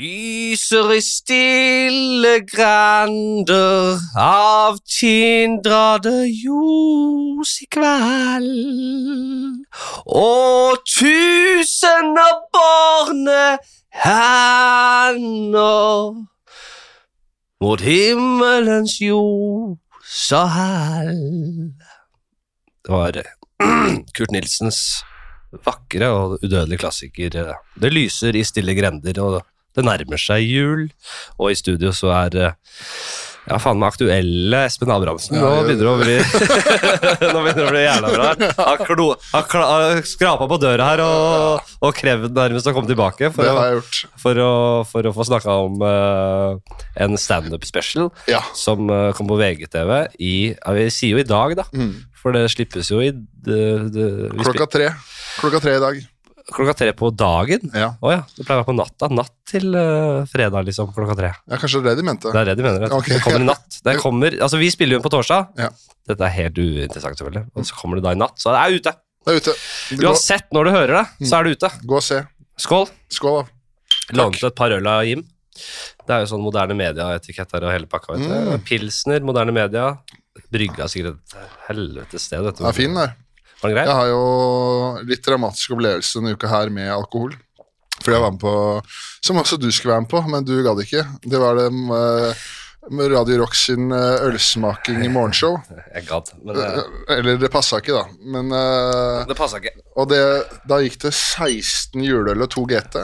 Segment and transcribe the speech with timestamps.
[0.00, 9.58] Lyser i stille grander av tindrade ljos i kveld.
[10.06, 12.16] Og tusen
[12.56, 13.44] borne
[14.06, 16.16] hender
[17.60, 21.22] mot himmelens ljos og hell.
[22.80, 23.22] Det var
[24.16, 24.82] Kurt Nilsens
[25.66, 27.40] vakre og udødelige klassiker.
[27.76, 29.42] Det lyser i stille grender, og
[29.76, 30.86] det nærmer seg jul.
[31.38, 32.54] Og i studio så er eh,
[33.48, 35.38] ja, faen meg aktuelle Espen Abrahamsen.
[35.40, 36.16] Nå begynner det å bli
[37.34, 38.26] Nå begynner det å bli jævla bra.
[38.28, 38.52] her.
[38.60, 43.80] Han klo- skrapa på døra her og, og krevd nærmest å komme tilbake for, å,
[44.20, 44.50] for, å,
[44.90, 48.42] for å få snakka om uh, en standup special Ja.
[48.58, 51.66] som uh, kom på VGTV i ja, Vi sier jo i dag, da.
[51.74, 51.94] Mm.
[52.20, 53.60] For det slippes jo i det,
[53.94, 54.06] det,
[54.44, 54.90] Klokka tre.
[55.40, 56.00] Klokka tre i dag.
[56.50, 57.70] Klokka tre på dagen?
[57.76, 57.92] Ja.
[58.02, 59.08] Å ja, det pleier å være på natta.
[59.14, 60.90] Natt til uh, fredag, liksom.
[60.96, 61.30] Klokka tre.
[61.38, 62.32] ja, kanskje det er det de mente.
[62.34, 62.86] Det er det de mener.
[62.96, 63.14] Okay.
[63.16, 63.78] Det kommer i natt.
[63.86, 65.52] Det kommer, altså Vi spiller jo inn på torsdag.
[65.62, 65.70] Ja.
[66.10, 67.44] Dette er helt uinteressant, selvfølgelig.
[67.54, 68.36] Og så kommer det da i natt.
[68.42, 68.94] Så det er ute.
[69.20, 69.54] Det er ute.
[69.90, 71.70] Det går, Uansett når du hører det, så er det ute.
[71.86, 72.20] gå og se.
[72.60, 72.88] Skål.
[73.14, 74.16] Skål, da.
[74.18, 75.22] Lånte et par øl av Jim.
[76.08, 78.16] Det er jo sånn moderne media-etikett her og hele pakka.
[78.16, 78.50] vet du.
[78.56, 78.62] Mm.
[78.66, 79.90] Pilsner, moderne media.
[80.50, 82.42] Brygga sikkert et helvetes sted.
[82.46, 82.64] Vet du.
[82.64, 83.12] Den er fin, der.
[83.60, 83.86] Var den grei?
[83.86, 84.20] Jeg har jo
[85.08, 87.34] litt dramatisk opplevelse denne uka her med alkohol.
[88.00, 88.54] Fordi jeg var med på
[89.20, 91.04] Som også du skulle være med på, men du gadd ikke.
[91.20, 92.40] Det var det med,
[92.88, 95.58] med Radio Rock sin eh, ølsmaking i morgenshow.
[95.94, 96.68] Jeg gadd, men det...
[97.18, 98.06] Eller det passa ikke, da.
[98.24, 99.74] Men eh, det passa ikke.
[100.00, 100.20] Og det,
[100.70, 103.02] da gikk det 16 juleøl og 2 GT.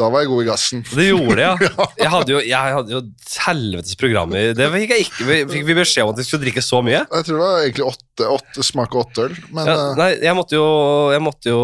[0.00, 0.82] Da var jeg god i gassen.
[0.88, 1.86] Det gjorde det, ja.
[2.00, 3.00] Jeg hadde jo, jeg hadde jo
[3.44, 5.26] helvetes program Det fikk jeg ikke.
[5.52, 7.02] Fikk vi beskjed om at vi skulle drikke så mye?
[7.04, 10.10] Jeg tror det var egentlig åtte, åtte smak og åtte øl, men Ja, eh, nei,
[10.24, 10.66] jeg måtte jo
[11.12, 11.62] Jeg måtte jo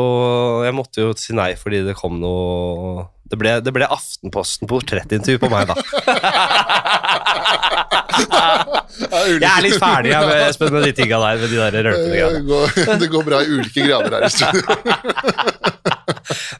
[0.67, 5.43] Jeg måtte jo si nei fordi det kom noe Det ble, det ble Aftenposten portrettintervju
[5.43, 5.79] på meg, da.
[8.19, 11.41] jeg er litt ferdig jeg, med, Espen, med de tinga der.
[11.43, 12.45] Med de der rølpende det greiene.
[12.49, 14.63] går, det går bra i ulike grader her i studio.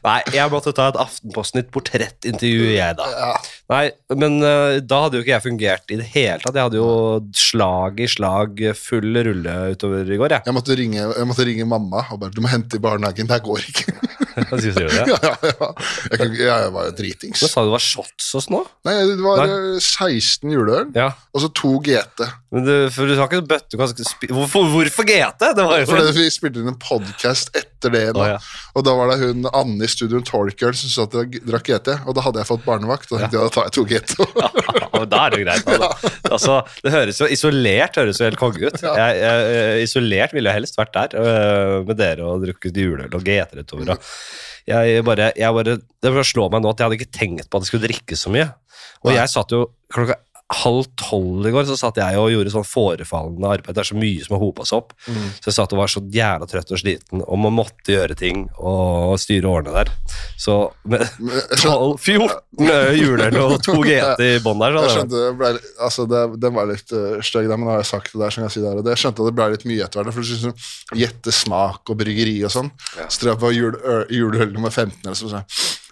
[0.05, 3.07] Nei, jeg måtte ta et Aftenposten et portrettintervju, jeg, da.
[3.11, 3.31] Ja.
[3.73, 3.83] Nei,
[4.17, 6.55] men uh, da hadde jo ikke jeg fungert i det hele tatt.
[6.55, 6.91] Jeg hadde jo
[7.35, 10.47] slag i slag, full rulle utover i går, jeg.
[10.47, 13.27] Jeg måtte, ringe, jeg måtte ringe mamma og bare 'Du må hente i barnehagen.
[13.29, 14.08] Det her går ikke'.
[14.47, 15.05] Sier du det?
[15.09, 15.69] ja, ja.
[16.11, 17.41] Jeg, ikke- jeg var jo dritings.
[17.43, 18.61] Men sa du det var shots og sånn nå?
[18.89, 19.79] Nei, det var Nei.
[19.83, 21.09] 16 juleøl, Ja.
[21.33, 22.27] og så to GT.
[22.49, 25.43] Men du, for du har ikke en bøtte du kan spi- Hvorfor, hvorfor GT?
[25.53, 28.23] Det var Fordi vi spilte inn en podkast etter det, da.
[28.23, 28.37] Oh, ja.
[28.73, 31.91] og da var det hun Anne i studioen Torkel som sa at jeg drakk GT.
[32.09, 34.17] Og da hadde jeg fått barnevakt, og da jeg da tar jeg to GT.
[34.99, 35.69] Ja, da er det greit.
[36.29, 36.29] Altså.
[36.29, 38.81] Altså, det høres jo Isolert høres jo helt konge ut.
[38.83, 43.23] Jeg, jeg, isolert ville jeg helst vært der øh, med dere og drukket juleøl og
[43.25, 43.93] GT utover.
[43.95, 44.09] Og
[44.69, 47.65] jeg bare, jeg bare, det slår meg nå at jeg hadde ikke tenkt på at
[47.65, 48.49] jeg skulle drikke så mye.
[49.05, 52.65] Og jeg satt jo klokka halv tolv i går, så satt jeg og gjorde sånn
[52.65, 53.75] forefallende arbeid.
[53.75, 54.95] Det er så mye som har hopa seg opp.
[55.05, 58.47] Så jeg satt og var så jævla trøtt og sliten, og man måtte gjøre ting
[58.57, 59.91] og styre årene der.
[60.41, 60.57] Så
[60.89, 61.05] med
[61.59, 65.51] 12, 14 juleøl og to GT i bånn der, så jeg skjønte det ble,
[65.85, 68.33] altså det, Den var litt uh, stygg, men nå har jeg sagt det der.
[68.33, 70.15] som jeg sier der, og det jeg skjønte at det ble litt mye etter hvert.
[70.15, 72.71] For du synes Gjette smak og bryggeri og sånn.
[73.05, 73.77] Så tror jeg på jul,
[74.13, 75.45] juleøl nummer 15 eller så sånn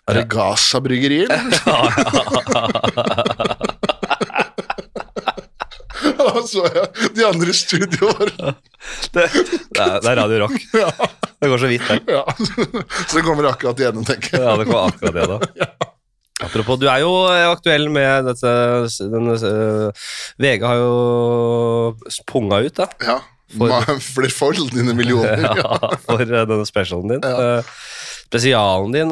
[0.08, 1.38] Er det Gaza bryggeri, eller?
[3.77, 3.77] Og
[6.50, 8.56] så jeg de andre i studio var det,
[9.14, 10.58] det, er, det er Radio Rock.
[10.78, 10.90] ja,
[11.38, 12.18] Det går så vidt, det.
[12.18, 12.24] ja.
[13.06, 14.44] Så det kommer akkurat igjennom, tenker jeg.
[14.46, 15.94] Ja, det kommer akkurat det, da.
[16.46, 17.12] Apropos, du er jo
[17.50, 18.52] aktuell med dette
[19.10, 22.90] denne, eh, VG har jo punga ut, da.
[23.02, 23.20] Ja.
[23.58, 23.72] For,
[24.04, 25.46] Flerfold dine millioner.
[25.48, 25.54] Ja.
[25.64, 27.24] Ja, for eh, denne specialen din.
[27.26, 27.58] Ja.
[27.60, 27.78] Eh,
[28.28, 29.12] Spesialen din,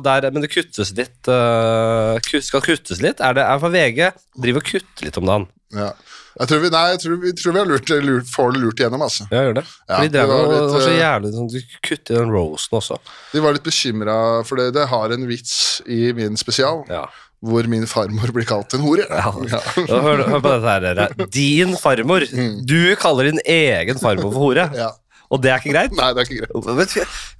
[0.00, 3.20] der, men det kuttes litt Uh, Skal kuttes litt?
[3.20, 4.06] Er det er for VG
[4.40, 5.44] driver og kutter litt om dagen?
[5.76, 5.90] Ja.
[6.36, 8.76] Jeg tror vi, nei, jeg tror vi, tror vi har lurt, lurt, får det lurt
[8.82, 9.24] igjennom, altså.
[9.32, 9.62] Ja, gjør det.
[9.88, 11.56] Ja, vi drev det var og- litt, det var så eh, jævlig sånn, Du
[11.88, 12.94] kutter i den rosen også.
[13.32, 15.54] De var litt bekymra, for det, det har en vits
[15.88, 17.06] i min spesial, Ja.
[17.46, 19.04] hvor min farmor blir kalt en hore.
[19.08, 19.32] Ja.
[19.56, 19.60] Ja.
[19.88, 21.08] Hør, hør på dette her, dere.
[21.32, 22.20] Din farmor.
[22.68, 24.68] Du kaller din egen farmor for hore.
[24.76, 24.90] Ja.
[25.32, 25.90] Og det er ikke greit?
[25.98, 26.52] Nei, det er ikke greit.
[26.68, 26.76] Men,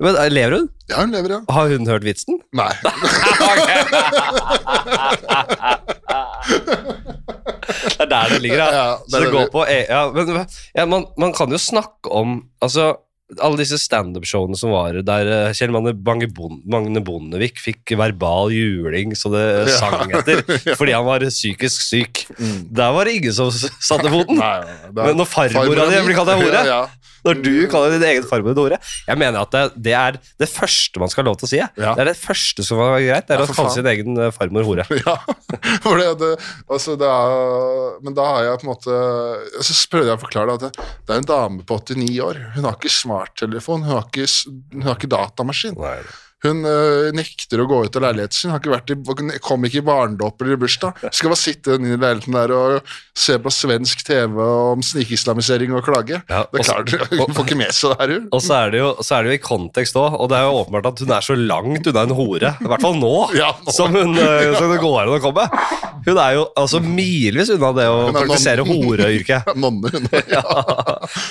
[0.08, 0.66] men eh, lever hun?
[0.90, 1.40] Ja, hun lever, ja.
[1.54, 2.34] Har hun hørt vitsen?
[2.56, 2.72] Nei.
[6.46, 8.68] Det er der det ligger, ja.
[8.76, 10.46] Ja, Så det det er går på e- ja, men,
[10.76, 12.92] ja, man, man kan jo snakke om Altså,
[13.42, 19.32] alle disse standup-showene som var der eh, Kjell Magne Magne Bondevik fikk verbal juling så
[19.34, 20.44] det sang etter,
[20.78, 22.26] fordi han var psykisk syk.
[22.38, 24.38] Der var det ingen som satte foten.
[24.38, 26.62] Nei, det er- Men når farmora di blir kalt ei hore?
[27.26, 28.78] Når du kaller din egen farmor en hore.
[29.08, 31.60] Jeg mener at det, det er det første man skal ha lov til å si.
[31.60, 31.92] Ja.
[31.96, 33.26] Det er det første som er greit.
[33.28, 34.86] Det er Ja, å kalle sin egen eh, farmor hore.
[35.06, 35.16] Ja,
[35.84, 36.30] for det, det,
[36.72, 38.96] altså det er, men da har jeg på en måte
[39.64, 42.40] Så prøvde jeg å forklare det, at det, det er en dame på 89 år.
[42.56, 44.26] Hun har ikke smarttelefon, hun har ikke,
[44.74, 45.76] hun har ikke datamaskin.
[45.80, 45.98] Nei.
[46.44, 49.78] Hun øh, nekter å gå ut av leiligheten sin, har ikke vært i, kom ikke
[49.80, 50.98] i barnedåp eller i bursdag.
[51.08, 55.80] Skal bare sitte inne i leiligheten der og se på svensk TV om snikislamisering og
[55.88, 56.18] klage.
[56.28, 58.28] Ja, det er så- klart, Hun får ikke med seg det her, hun.
[58.36, 60.44] Og så er det jo, så er det jo i kontekst òg, og det er
[60.44, 63.50] jo åpenbart at hun er så langt unna en hore, i hvert fall nå, Ja,
[63.64, 63.72] nå.
[63.72, 65.48] som, hun, øh, som det går an å komme.
[66.06, 69.48] Hun er jo altså milevis unna det å er praktisere horeyrket.
[69.64, 70.06] Nonne, hun.
[70.36, 70.44] Ja.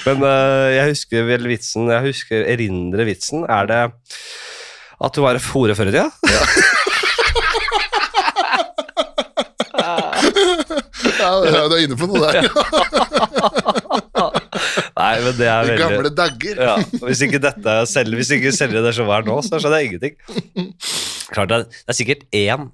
[0.09, 3.45] Men øh, jeg husker vel vitsen Jeg husker erindre vitsen.
[3.47, 3.79] Er det
[5.03, 6.09] at du var hore før i tida?
[11.15, 12.45] Ja, ja, du er inne på noe der.
[14.95, 16.61] Nei, men det er De veldig gamle dagger.
[16.69, 19.89] ja, Hvis ikke dette selv, Hvis ikke selger det som er nå, så skjønner jeg
[19.91, 20.15] ingenting.
[21.33, 22.69] Klart det er, det er sikkert én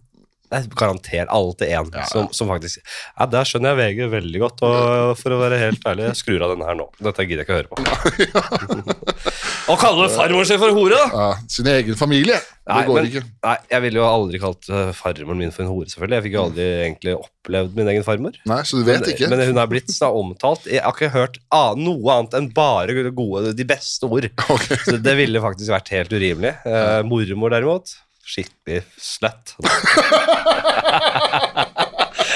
[0.52, 2.04] det er garantert alltid én Ja.
[2.12, 5.86] som, som faktisk Ja, der skjønner jeg VG veldig godt, og for å være helt
[5.88, 6.90] ærlig, jeg skrur av denne her nå.
[7.00, 7.76] Dette gidder jeg ikke å høre på.
[9.72, 11.06] Å kalle farmoren sin for hore, da!
[11.14, 12.40] Ja, sin egen familie.
[12.68, 13.22] Nei, det går men- ikke.
[13.46, 16.18] Nei, jeg ville jo aldri kalt eh, farmoren min for en hore, selvfølgelig.
[16.18, 18.38] Jeg fikk jo aldri egentlig opplevd min egen farmor.
[18.52, 19.30] Nei, så du vet men, ikke.
[19.32, 20.68] men hun er blitt så omtalt.
[20.72, 21.40] Jeg har ikke hørt
[21.80, 24.28] noe annet enn bare gode, de beste ord.
[24.52, 24.78] Okay.
[24.84, 26.52] Så det ville faktisk vært helt urimelig.
[26.68, 27.94] Eh, mormor derimot,
[28.32, 29.56] skikkelig slett.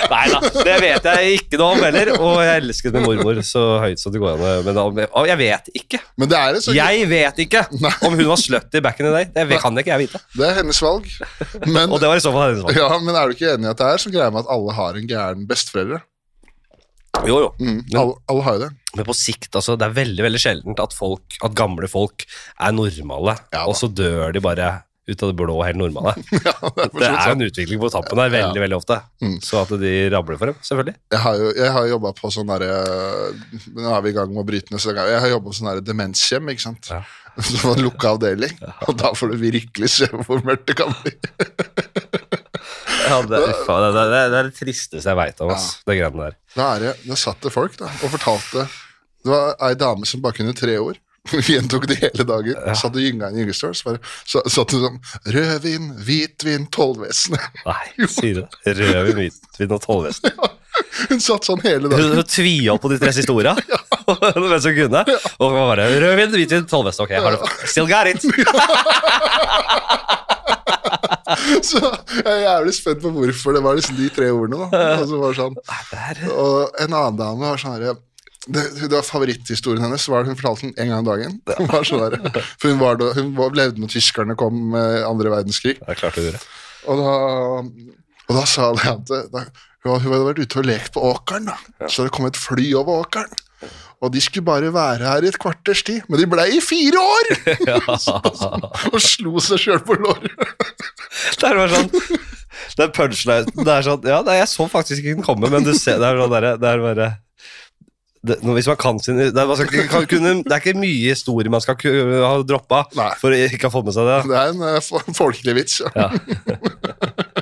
[0.05, 3.61] Nei da, det vet jeg ikke noe om heller, og jeg elsket min mormor så
[3.83, 4.65] høyt som det går an.
[4.67, 5.99] Men jeg vet ikke.
[6.21, 7.61] Men det er, det så, Jeg vet ikke
[8.07, 9.45] om hun var slutty back in the day.
[9.51, 10.21] Det kan ikke jeg vite.
[10.37, 11.07] det er hennes valg.
[11.65, 12.79] Men, Og det var i så fall hennes valg.
[12.81, 14.77] ja, men er du ikke enig i at det er så greia med at alle
[14.79, 16.01] har en gæren besteforeldre?
[17.25, 17.49] Jo, jo.
[17.61, 18.71] Mm, Men- alle, alle har jo det.
[18.95, 22.75] Men på sikt, altså, det er veldig veldig sjeldent at, folk, at gamle folk er
[22.75, 24.67] normale, Ja og så dør de bare
[25.07, 26.15] ut av det blå helt normale.
[26.45, 28.63] Ja, det er Det er en utvikling på tappen der veldig Ja.
[28.65, 28.97] veldig ofte.
[29.21, 29.35] Mm.
[29.45, 30.95] Så at de rabler for dem, selvfølgelig.
[31.13, 32.71] Jeg har jo jeg har jobba på sånn derre
[33.75, 34.81] Nå er vi i gang med å bryte ned.
[34.81, 36.89] Jeg har jobba på sånn derre demenshjem, ikke sant.
[36.89, 37.03] Ja.
[37.45, 38.53] Så en lukka avdeling.
[38.87, 41.15] Og da får du virkelig se hvor mørkt det kan bli.
[43.05, 44.03] Ja, det, uffa, det, det,
[44.33, 46.37] det er det tristeste jeg veit om, ass, det greiene der.
[46.55, 48.63] Da, er det, da satt det folk da, og fortalte
[49.21, 50.97] Det var ei dame som bare kunne tre ord.
[51.31, 52.59] Vi gjentok det hele dagen.
[52.77, 53.73] Satt og gynga en gyngestol.
[53.77, 54.99] Så bare så, satt det sånn
[55.35, 57.41] Rødvin, hvitvin, tollvesenet.
[57.69, 58.75] Nei, sier du det?
[58.81, 60.29] Rødvin, hvitvin og tollvesen.
[61.09, 62.17] Hun satt sånn hele dagen.
[62.19, 63.53] hun tvia på de tre siste orda,
[64.05, 65.01] mens hun kunne.
[65.05, 67.05] Og det var bare rødvin, hvitvin, tollvesen.
[67.05, 67.39] Ok, har du
[67.71, 68.19] still got it.
[71.63, 74.67] Så jeg er jævlig spent på hvorfor det var liksom de tre ordene.
[74.71, 75.55] da Og så var sånn
[76.31, 77.95] Og en annen dame var sånn herre
[78.45, 81.37] det, det var Favoritthistorien hennes var det hun fortalte den en gang om dagen.
[81.57, 85.33] Hun var sånn der, for hun, var hun var, levde når tyskerne kom med andre
[85.33, 85.79] verdenskrig.
[85.79, 86.43] det er klart det gjorde.
[86.85, 87.15] Og da,
[88.27, 89.45] og da sa de at da,
[89.85, 91.49] hun hadde vært ute og lekt på åkeren.
[91.49, 93.33] da Så det kom et fly over åkeren.
[94.03, 97.01] Og de skulle bare være her i et kvarters tid, men de blei i fire
[97.01, 97.29] år!
[98.93, 100.35] og slo seg sjøl på låret.
[101.39, 101.89] Det er bare sånn
[102.75, 103.53] Det er punchline.
[103.55, 106.09] Det er sånn Ja, nei, jeg så faktisk ikke den komme, men du ser Det
[106.09, 107.07] er sånn der, Det er bare
[108.25, 111.51] det, hvis man kan sin det man skal kan, kunne, det er ikke mye historie
[111.51, 111.77] man skal
[112.25, 112.85] ha droppa
[113.21, 114.19] for å ikke ha fått med seg det.
[114.31, 115.81] Det er en uh, folkelig vits.
[115.95, 116.09] Ja.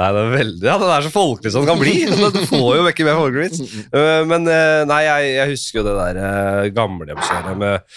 [0.00, 1.94] Nei, det er veldig, ja, Den er så folkelig som den kan bli.
[2.40, 3.50] Du får jo ikke mer folkelig.
[3.92, 7.96] Uh, Men uh, nei, jeg, jeg husker jo det der uh, gamlehjemskjøret med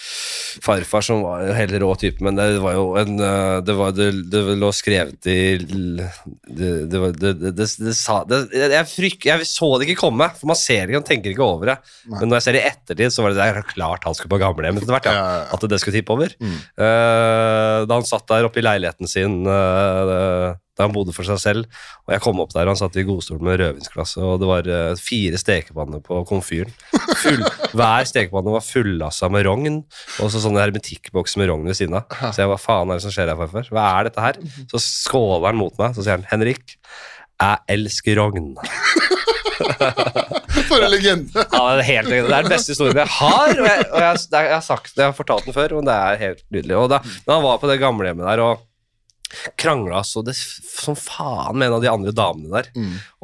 [0.64, 4.08] farfar, som var en helt rå type, men det var jo en Det, var, det,
[4.30, 9.26] det lå skrevet i Det, det, var- det, det, det, det sa det, jeg, fryk,
[9.30, 11.76] jeg så det ikke komme, for man ser det ikke, man tenker ikke over det.
[12.10, 14.34] Men når jeg ser det i ettertid, så var det, det er klart han skulle
[14.34, 15.08] på gamlehjem etter hvert.
[15.10, 15.24] Ja.
[15.56, 16.34] At det skulle tippe over.
[16.42, 16.58] Mm.
[17.88, 21.82] da han satt der oppe i leiligheten sin uh, da han bodde for seg selv,
[22.06, 24.70] og jeg kom opp der, og han satt i godstol med rødvinsglass, og det var
[24.70, 26.74] uh, fire stekepanner på komfyren.
[27.22, 27.44] Full,
[27.78, 29.80] hver stekepanne var fullassa med rogn,
[30.18, 32.10] og så sånne hermetikkbokser med rogn ved siden av.
[32.26, 33.70] Så jeg, hva faen er det som skjer her, farfar?
[33.74, 34.40] Hva er dette her?
[34.74, 36.76] Så skåler han mot meg, så sier han, Henrik,
[37.38, 38.54] jeg elsker rogn.
[40.68, 41.30] For en legende.
[41.34, 44.22] Ja, det, er helt, det er den beste historien jeg har, og jeg, og jeg,
[44.34, 46.76] jeg har sagt det, jeg har fortalt den før, og det er helt nydelig.
[46.78, 48.62] Og da når han var på det gamlehjemmet der og
[49.60, 52.70] krangla så det som faen med en av de andre damene der,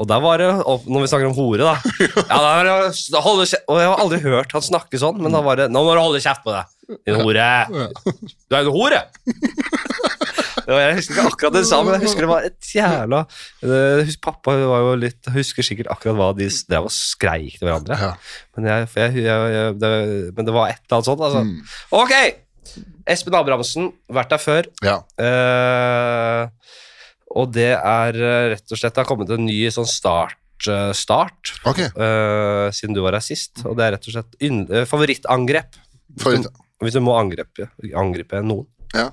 [0.00, 1.76] og der var det, når vi snakker om hore, da
[2.30, 5.42] ja, da var det, holde, Og jeg har aldri hørt han snakke sånn, men da
[5.44, 6.70] var det Nå må du holde kjeft på deg,
[7.06, 7.48] din hore.
[7.70, 9.04] Du er jo en hore!
[10.70, 13.20] Jeg husker ikke akkurat det sa, men jeg husker det var et jævla
[13.64, 17.66] jeg husker, Pappa var jo litt husker sikkert akkurat hva de drev og skreik til
[17.66, 17.96] hverandre.
[17.98, 18.12] Ja.
[18.56, 19.90] Men, jeg, jeg, jeg, det,
[20.36, 21.42] men det var et eller annet sånt, altså.
[21.48, 21.74] Mm.
[22.02, 22.14] Ok!
[23.06, 24.66] Espen Abrahamsen, vært der før.
[24.84, 24.98] ja.
[25.18, 26.48] Eh,
[27.30, 30.34] og det er eh, rett og slett Det har kommet en ny sånn start,
[30.66, 31.78] eh, start Ok.
[31.78, 33.62] eh, siden du var her sist.
[33.64, 35.78] Og det er rett og slett ynd- eh, favorittangrep.
[36.18, 36.48] Favoritt.
[36.82, 38.66] Hvis du må angripe, angripe noen.
[38.96, 39.10] Ja.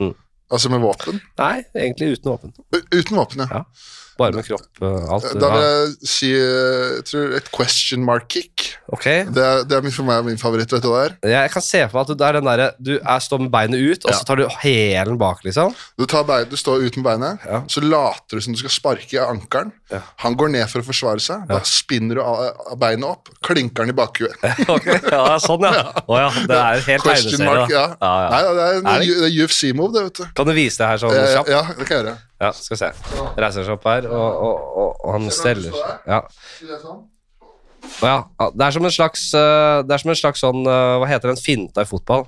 [0.00, 0.14] Mm.
[0.50, 1.20] Altså med våpen?
[1.38, 2.54] Nei, egentlig uten våpen.
[2.74, 3.60] U- Uten våpen, ja.
[3.60, 3.64] Ja.
[4.20, 4.66] Bare med kropp.
[4.84, 5.26] eh, alt.
[5.40, 8.66] Da vil jeg si eh, jeg tror et question mark-kick.
[8.92, 9.06] Ok.
[9.32, 10.70] Det er, det er min, for meg min favoritt.
[10.76, 11.32] Vet du hva det er?
[11.46, 13.80] Jeg kan se for meg at det er den derre Du er, står med beinet
[13.80, 14.18] ut, og Ja.
[14.20, 15.74] så tar du hælen bak, liksom.
[15.98, 17.62] Du, tar bein, du står ut med beinet, Ja.
[17.70, 19.72] så later du som du skal sparke i ankelen.
[19.90, 20.00] Ja.
[20.24, 21.46] Han går ned for å forsvare seg.
[21.50, 24.36] Da spinner du beinet opp, klinker han i bakhuet.
[24.70, 25.86] Ok, ja, sånn, ja.
[26.06, 26.28] Å ja.
[26.46, 27.86] Det er helt tegneserie, mark, ja.
[28.00, 28.28] Ja, ja.
[28.30, 30.26] Nei, det er en UFC-move, det, vet du.
[30.36, 31.48] Kan du vise det her sånn Eh, kjapt?
[31.50, 32.18] ja, det kan jeg gjøre.
[32.40, 32.90] Ja, skal vi se.
[33.36, 35.74] Reiser seg opp her, og, og, og, og han steller.
[36.08, 36.22] Ja.
[38.04, 38.16] Ja.
[38.52, 41.32] Det er som en slags eh, Det er som en slags sånn eh, Hva heter
[41.32, 42.26] den finta i fotball?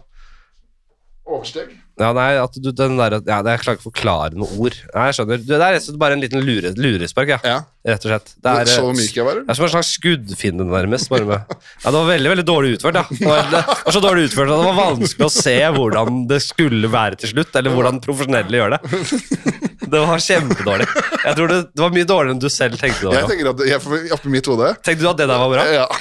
[1.28, 1.75] Oversteg.
[2.00, 4.78] Ja, nei, at du den der, ja, det, Jeg klarer ikke å forklare med ord.
[4.95, 5.42] Nei, jeg skjønner.
[5.45, 7.38] Det er bare en liten lure, lurespark, ja.
[7.45, 7.59] Ja.
[7.87, 8.33] Rett og slett.
[8.42, 9.42] Det er, så eh, myk jeg var.
[9.42, 11.11] det er som en slags skuddfinne, nærmest.
[11.12, 11.52] Bare med.
[11.52, 12.99] Ja, det var veldig veldig dårlig utført.
[12.99, 13.04] Ja.
[13.12, 16.40] Det, var, det var så dårlig utført at det var vanskelig å se hvordan det
[16.47, 19.78] skulle være til slutt, eller hvordan profesjonelle gjør det.
[19.92, 20.87] Det var kjempedårlig.
[21.22, 23.62] Jeg tror det, det var mye dårligere enn du selv tenkte det Jeg tenker at
[23.68, 25.66] jeg oppi mitt hode Tenkte du at det der var bra?
[25.68, 25.87] ja.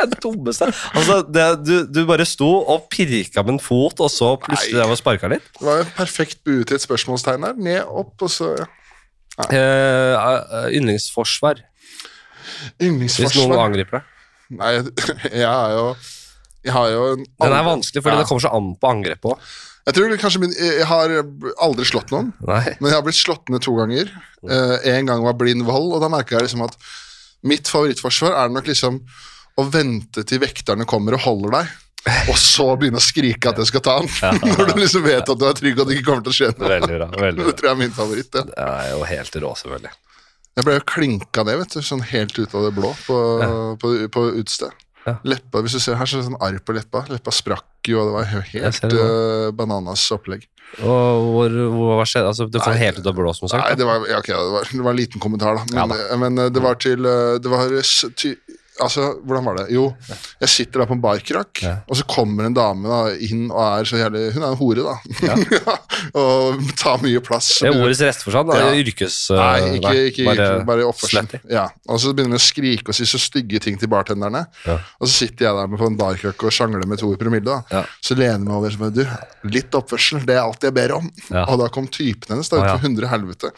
[0.00, 0.64] Det dummeste.
[0.96, 4.86] Altså, det, du, du bare sto og pirka med en fot, og så plutselig Nei.
[4.88, 5.44] var sparka litt.
[5.58, 7.58] Det var en perfekt buet til et spørsmålstegn der.
[7.60, 9.44] Ned, opp, og så ja.
[9.52, 11.60] Eh, yndlingsforsvar.
[12.80, 14.08] yndlingsforsvar, hvis noen angriper deg.
[14.60, 14.72] Nei,
[15.42, 15.84] jeg er jo
[16.66, 18.22] Jeg har jo en Den er vanskelig, fordi Ja.
[18.24, 19.50] det kommer så an på angrepet òg.
[19.88, 21.12] Jeg tror kanskje min, Jeg har
[21.64, 22.62] aldri slått noen, Nei.
[22.78, 24.10] men jeg har blitt slått ned to ganger.
[24.44, 26.76] Uh, en gang var blind vold, og da merka jeg liksom at
[27.48, 29.00] mitt favorittforsvar er nok liksom
[29.60, 31.72] å vente til vekterne kommer og holder deg.
[32.32, 34.08] Og så begynne å skrike at jeg skal ta han.
[34.52, 36.52] Når du liksom vet at du er trygg og det ikke kommer til å skje
[36.54, 36.70] noe.
[36.76, 37.08] Veldig bra.
[37.24, 38.38] veldig Det tror jeg er min favoritt.
[38.38, 38.46] Ja.
[38.48, 39.96] Det er jo helt rå, selvfølgelig.
[40.58, 43.18] Jeg ble jo klinka ned, vet du, sånn helt ut av det blå på,
[43.80, 44.72] på, på utested.
[45.10, 45.18] Ja.
[45.34, 47.04] Leppa, hvis du ser her, så er det sånn arr på leppa.
[47.10, 50.46] Leppa sprakk jo, og det var helt det uh, bananas opplegg.
[50.78, 52.30] Og hvor, hvor hva skjedde?
[52.30, 52.82] Altså, det får Nei.
[52.84, 53.64] helt ut av blå, som sagt.
[53.64, 55.64] Nei, det var, ja, okay, det var, det var en liten kommentar, da.
[55.74, 57.02] Ja Men, eh, men eh, det var til
[57.42, 57.74] Det var
[58.22, 58.36] til,
[58.80, 59.66] Altså, hvordan var det?
[59.74, 59.86] Jo,
[60.40, 61.74] jeg sitter da på en barkrakk, Ja.
[61.88, 64.84] og så kommer en dame da inn og er så jævlig Hun er en hore,
[64.86, 64.96] da.
[65.26, 65.36] Ja.
[66.20, 67.50] og tar mye plass.
[67.60, 68.54] Det er ordets restforstand?
[68.56, 68.70] Ja.
[68.80, 69.18] Yrkes...
[69.36, 71.28] Nei, ikke, ikke, bare, bare oppførsel.
[71.50, 71.66] Ja.
[71.90, 74.44] Og så begynner hun å skrike og si så stygge ting til bartenderne.
[74.66, 74.78] Ja.
[75.00, 77.60] Og så sitter jeg der med på en barkrakk og sjangler med to i promille.
[77.70, 77.84] da.
[78.04, 80.96] Så lener jeg meg over og sier du, litt oppførsel, det er alt jeg ber
[80.96, 81.10] om.
[81.46, 83.52] Og da kom typen hennes da, ut for hundre helvete.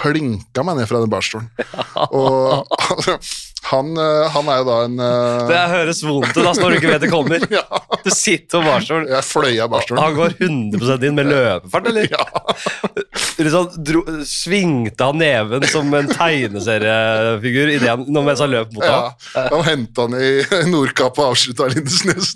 [0.00, 1.50] Klinka meg ned fra den barstolen.
[2.16, 3.18] og altså,
[3.66, 6.76] han, eh, han er jo da en eh, Det høres vondt ut altså, når du
[6.80, 7.46] ikke vet det kommer.
[7.58, 7.64] ja,
[8.04, 9.06] Du sitter og barstol.
[9.10, 10.02] Jeg fløy av barstolen.
[10.04, 12.08] Han går 100 inn med løpefart, eller?
[12.16, 12.24] Ja.
[13.36, 18.84] Liksom, dro, svingte han neven som en tegneseriefigur i det han, mens han løp mot
[18.86, 19.48] Ja, ham?
[19.52, 20.30] han henta han i
[20.72, 22.32] Nordkapp og avslutta Lindesnes.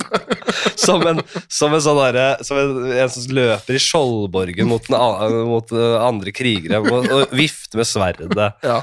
[0.80, 5.38] Som en, som en sånn derre Som en, en som løper i Skjoldborgen mot, den,
[5.48, 8.50] mot eh, andre krigere og, og vifter med sverdet.
[8.66, 8.80] ja.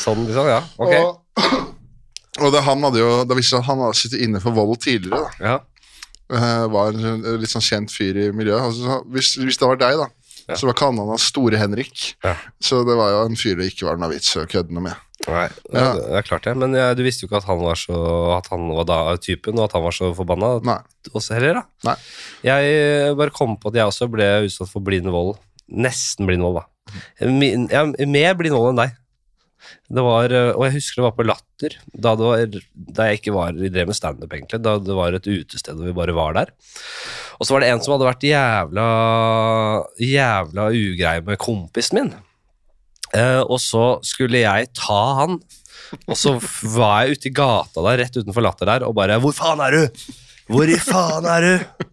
[0.00, 0.48] Sånn, liksom.
[0.50, 0.94] Ja, ok.
[0.98, 1.69] Og,
[2.40, 4.78] og det, han hadde jo, da visste jeg at han hadde sittet inne for vold
[4.82, 5.28] tidligere.
[5.40, 5.44] da.
[5.44, 5.58] Ja.
[6.30, 8.62] Eh, var en litt sånn kjent fyr i miljøet.
[8.70, 10.08] Altså, hvis, hvis det var deg, da,
[10.48, 10.56] Ja.
[10.58, 12.14] så var kallenavnet hans Store Henrik.
[12.24, 12.36] Ja.
[12.62, 14.96] Så det var jo en fyr det ikke var noe vits å kødde noe med.
[15.28, 15.92] Nei, Ja.
[15.94, 16.56] det er klart det.
[16.56, 17.98] Men ja, du visste jo ikke at han var så
[18.38, 20.78] At han var da typen, og at han var så forbanna Nei.
[21.12, 21.62] også heller, da.
[21.90, 21.96] Nei.
[22.42, 22.72] Jeg
[23.10, 25.36] eh, bare kom på at jeg også ble utsatt for blind vold.
[25.70, 27.26] Nesten blind vold, da.
[27.26, 28.96] Min- ja, mer blind vold enn deg.
[29.90, 33.34] Det var, eh, og jeg husker det var på Latter, da, var, da jeg ikke
[33.34, 34.62] var, vi drev med standup, egentlig.
[34.64, 36.54] Da det var et utested hvor vi bare var der.
[37.38, 38.88] Og så var det en som hadde vært jævla,
[40.04, 42.10] jævla ugrei med kompisen min.
[43.16, 45.38] Eh, og så skulle jeg ta han,
[46.06, 46.36] og så
[46.76, 49.70] var jeg ute i gata der, rett utenfor Latter der, og bare 'Hvor faen er
[49.76, 50.12] du?'
[50.50, 51.84] Hvor i faen er du?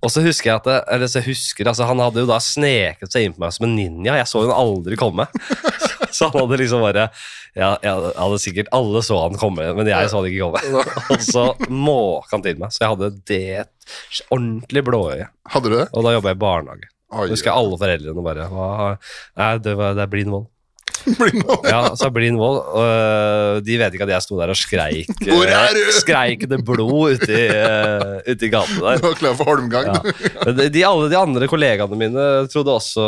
[0.00, 3.12] Og så husker jeg at det, eller så husker, altså Han hadde jo da sneket
[3.12, 4.16] seg inn på meg som en ninja.
[4.16, 5.26] Jeg så hun aldri komme.
[6.16, 7.08] Så han hadde liksom bare
[7.56, 10.82] ja, jeg hadde sikkert Alle så han komme, men jeg så han ikke komme.
[11.14, 15.30] Og så måka han til meg, så jeg hadde det ordentlig blåøye.
[15.54, 15.88] Hadde du det?
[15.92, 16.90] Og da jobba jeg i barnehage.
[17.16, 18.46] Oi, Husker jeg alle foreldrene bare?
[19.38, 20.48] Nei, det, var, det er blind vold.
[21.20, 21.66] Blind vold.
[21.70, 22.56] Ja, så blind vold.
[22.74, 25.82] Og øh, de vet ikke at jeg sto der og skreik er du?
[25.94, 28.98] Skreik det blod ute i, øh, ute i gatene der.
[29.02, 29.86] Du var klar for Holmgang.
[29.92, 30.50] Ja.
[30.50, 33.06] De, de, alle de andre kollegaene mine trodde også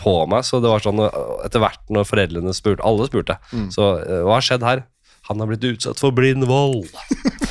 [0.00, 1.04] på meg, så det var sånn
[1.44, 3.68] etter hvert når foreldrene spurte, alle spurte, Mm.
[3.74, 4.84] så øh, hva har skjedd her?
[5.28, 6.88] Han har blitt utsatt for blind vold.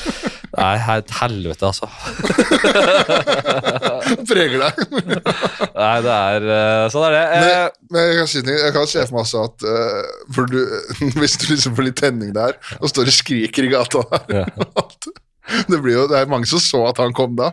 [0.57, 1.87] Nei, her et helvete, altså.
[4.29, 4.81] Preger deg.
[5.81, 7.23] Nei, det er øh, Sånn er det.
[7.23, 8.43] Eh, Men, men jeg kan si.
[8.47, 10.59] Jeg kan se for meg også at uh, du,
[11.21, 14.47] Hvis du liksom får litt tenning der, og står og skriker i gata der Ja.
[15.69, 17.51] det, jo, det er mange som så at han kom da.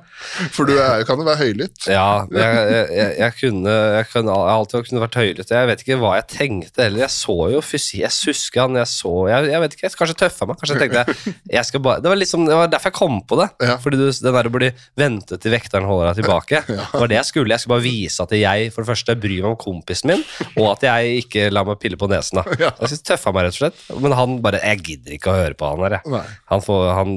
[0.55, 1.89] For du er, kan jo være høylytt.
[1.91, 2.61] Ja, jeg,
[2.95, 5.51] jeg, jeg, kunne Jeg kunne alltid kunne vært høylytt.
[5.51, 7.05] Jeg vet ikke hva jeg tenkte heller.
[7.05, 10.19] Jeg så jo fysi, jeg husker han, jeg så jeg, jeg vet ikke, jeg kanskje
[10.23, 10.61] tøffa meg.
[10.61, 13.49] Kanskje jeg tenkte bare, Det var liksom, det var derfor jeg kom på det.
[13.67, 13.77] Ja.
[13.83, 14.71] Fordi du, den der å bli
[15.01, 16.63] ventet til vekteren holder deg tilbake.
[16.71, 16.85] Ja.
[16.93, 17.51] Det var det jeg skulle.
[17.53, 20.23] Jeg skulle bare vise at jeg for det første bryr meg om kompisen min,
[20.61, 22.41] og at jeg ikke lar meg pille på nesen.
[22.41, 22.45] da.
[22.61, 22.71] Ja.
[22.79, 23.83] Jeg synes tøffa meg, rett og slett.
[24.05, 26.23] Men han bare Jeg gidder ikke å høre på han her, jeg.
[26.53, 27.15] Han, får, han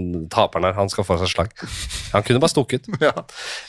[0.64, 1.54] taperen her, han skal få seg slag.
[2.14, 2.88] Han kunne bare stukket.
[3.04, 3.14] Ja.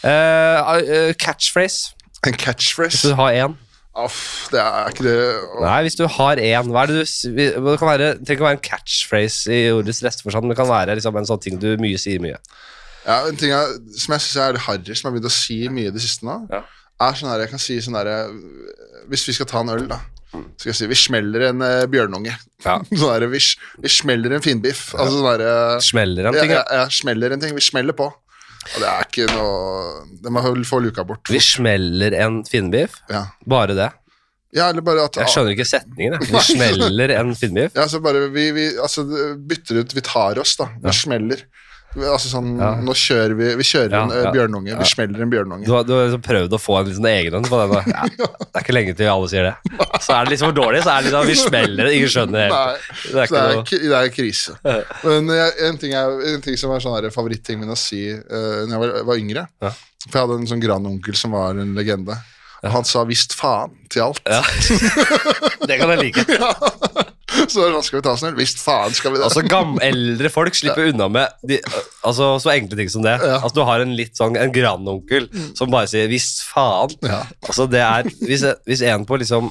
[0.04, 1.94] uh, eh, catchphrase.
[2.24, 3.56] En Hvis du har én.
[3.94, 5.18] Aff, det er ikke det
[5.62, 8.42] Nei, hvis du har én, hva er det du Det kan være, det trenger ikke
[8.42, 11.42] å være en catchphrase i ordets rette forstand, men det kan være liksom, en sånn
[11.44, 12.40] ting du mye sier mye.
[13.04, 15.60] Ja, En ting jeg, som jeg syns er harry, som jeg har begynt å si
[15.70, 16.64] mye i det siste nå, Ja.
[17.06, 18.18] er sånn her Jeg kan si sånn herre
[19.12, 20.00] Hvis vi skal ta en øl, da,
[20.58, 22.34] skal jeg si vi smeller en uh, bjørnunge.
[22.64, 22.76] Ja.
[22.90, 23.40] Sånn der, vi,
[23.84, 24.86] vi smeller en finbiff.
[24.96, 26.52] Altså sånn uh, Smeller en ting.
[26.54, 26.82] ja, Ja.
[26.82, 27.54] ja, smeller en ting.
[27.56, 28.10] Vi smeller på.
[28.64, 31.28] Og det er ikke noe Det må få luka bort.
[31.28, 32.96] Vi smeller en finbiff?
[33.12, 33.26] Ja.
[33.44, 33.90] Bare det.
[34.56, 36.16] ja, eller bare at Jeg skjønner ikke setningen.
[36.16, 36.30] jeg.
[36.30, 37.74] Vi smeller en finnbiff.
[37.76, 39.04] Ja, så bare vi, vi altså,
[39.36, 40.70] bytter ut Vi tar oss, da.
[40.80, 41.44] Vi smeller.
[41.94, 42.72] Altså sånn Ja.
[42.82, 44.32] Nå kjører vi Vi kjører Ja, en eh, ja.
[44.34, 44.72] bjørnunge.
[44.72, 44.78] Ja.
[44.80, 45.66] Vi smeller en bjørnunge.
[45.68, 47.74] Du har, du har liksom prøvd å få en liksom egen en på den.
[47.94, 49.54] Ja, det er ikke lenge til alle sier det.
[50.02, 51.94] Så er det liksom for dårlig, så er det liksom vi smeller det.
[51.98, 52.90] Ingen skjønner helt.
[53.04, 54.56] Det er det er, noe det er krise.
[55.04, 58.74] Men en, ting er, en ting som er sånn favoritting min å si uh, når
[58.74, 59.74] jeg var, var yngre Ja.
[60.04, 62.18] For jeg hadde en sånn grandonkel som var en legende.
[62.64, 64.20] Og han sa 'visst faen' til alt.
[64.28, 64.40] Ja.
[65.68, 67.10] Det kan jeg like.
[67.54, 68.38] Så da skal vi ta oss en øl.
[68.38, 69.24] Visst faen skal vi det.
[69.28, 69.42] Altså
[69.90, 71.58] Eldre folk slipper unna med de,
[72.04, 73.16] altså, så enkle ting som det.
[73.20, 73.40] Ja.
[73.40, 76.96] Altså, du har en litt sånn En grandonkel som bare sier 'visst faen'.
[77.02, 77.24] ja.
[77.46, 79.50] Altså, det er Hvis, hvis en på liksom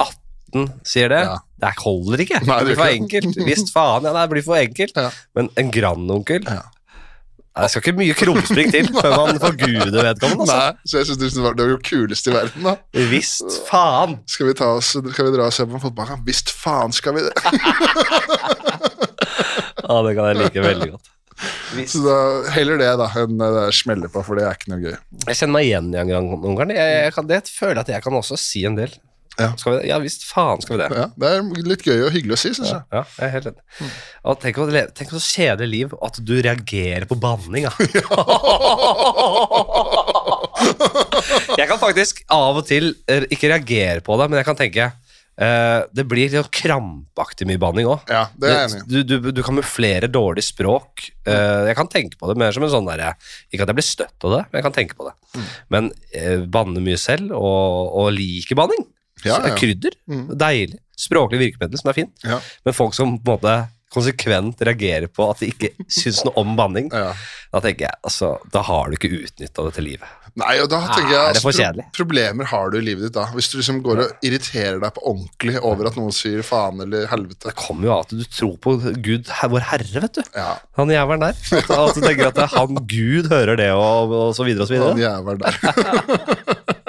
[0.00, 1.38] 18 sier det, Ja.
[1.62, 2.40] det holder ikke.
[2.46, 3.36] Nei, det blir for enkelt.
[3.46, 4.96] Visst faen, ja, det blir for enkelt.
[4.96, 5.10] Ja.
[5.34, 6.62] Men en grandonkel Ja.
[7.50, 10.46] Nei, Det skal ikke mye krumspring til før man forguder vedkommende.
[10.46, 10.56] Altså.
[10.56, 12.68] Nei, så jeg synes det var det var jo kulest i verden.
[12.68, 14.18] da Visst faen.
[14.30, 16.22] Skal vi, ta oss, skal vi dra og se på fotballkamp?
[16.28, 17.34] Visst faen skal vi det.
[19.90, 21.08] Ja, det kan jeg like veldig godt.
[21.88, 22.16] Så da,
[22.54, 24.96] Heller det da enn det smelle på, for det er ikke noe gøy.
[25.24, 26.74] Jeg kjenner meg igjen i en grandonkelen.
[26.76, 28.92] Jeg, jeg kan, det føler jeg at jeg kan også si en del.
[29.40, 29.48] Ja.
[29.60, 29.80] Skal vi?
[29.90, 30.88] Ja visst faen skal vi det.
[31.00, 31.36] Ja, Det er
[31.70, 32.82] litt gøy og hyggelig å si, syns jeg.
[32.92, 33.62] ja, jeg er helt enig.
[34.30, 34.54] Og tenk
[35.00, 37.72] tenk så kjedelig liv at du reagerer på banning, da.
[41.60, 44.84] jeg kan faktisk av og til ikke reagere på det, men jeg kan tenke
[45.40, 48.02] Uh, Det blir litt krampaktig mye banning òg.
[48.12, 48.80] Ja, det er jeg enig.
[48.90, 51.06] Du, du, du kamuflerer dårlig språk.
[51.24, 53.14] Uh, jeg kan tenke på det mer som en sånn derre
[53.48, 55.14] Ikke at jeg blir støtt av det, men jeg kan tenke på det.
[55.32, 55.46] Mm.
[55.72, 58.84] Men uh, banne mye selv, og, og liker banning.
[59.26, 59.56] Ja, ja.
[59.58, 59.96] Krydder.
[60.10, 60.24] Mm.
[60.40, 60.80] Deilig.
[61.00, 62.24] Språklig virkemiddel som er fint.
[62.64, 63.58] Men folk som på en måte
[63.90, 68.62] konsekvent reagerer på at de ikke syns noe om banning, da tenker jeg altså, da
[68.68, 70.16] har du ikke utnytta til livet.
[70.38, 73.24] Nei, og da tenker jeg det altså, pro Problemer har du i livet ditt da.
[73.34, 77.08] Hvis du liksom går og irriterer deg på ordentlig over at noen sier faen eller
[77.10, 77.50] helvete.
[77.50, 80.22] Det kommer jo av at du tror på Gud, vår Herre, vet du.
[80.38, 81.42] Ja, Han jævelen der.
[81.58, 84.78] At, at du tenker at han Gud hører det, og, og så videre og så
[84.78, 84.94] videre.
[84.94, 86.76] han jævelen der.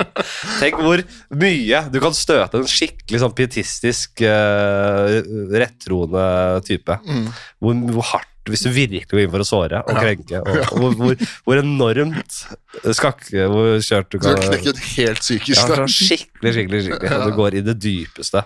[0.60, 1.02] Tenk hvor
[1.38, 5.22] mye du kan støte en skikkelig sånn pietistisk, uh,
[5.54, 6.26] rettroende
[6.68, 6.98] type.
[7.06, 7.28] Mm.
[7.62, 10.02] Hvor, hvor hardt hvis du virkelig går inn for å såre og Ja.
[10.02, 12.40] krenke, og, og hvor, hvor, hvor enormt
[12.98, 17.12] skakke hvor kjørt du kan kan knekker helt psykisk Ja, skikkelig, skikkelig, skikkelig.
[17.20, 18.42] At du går i det dypeste.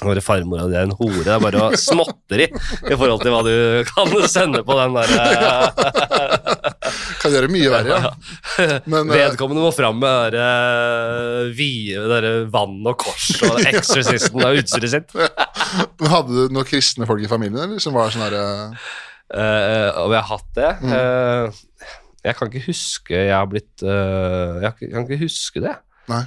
[0.00, 1.20] Bare farmora di er en hore.
[1.22, 6.25] Det er bare småtteri i forhold til hva du kan sende på den der eh,
[7.26, 8.12] Kan gjøre mye verre, ja.
[8.92, 13.60] Men eh, Vedkommende må fram med det der, vie, det der vann og kors og
[13.72, 15.16] Exorcisten og utstyret sitt.
[16.14, 20.20] hadde du noen kristne folk i familien eller, som var sånn herre uh, Om jeg
[20.22, 20.72] har hatt det.
[20.80, 20.94] Mm.
[20.94, 21.92] Uh,
[22.26, 25.76] jeg kan ikke huske jeg har blitt uh, Jeg kan ikke huske det.
[26.10, 26.24] Nei.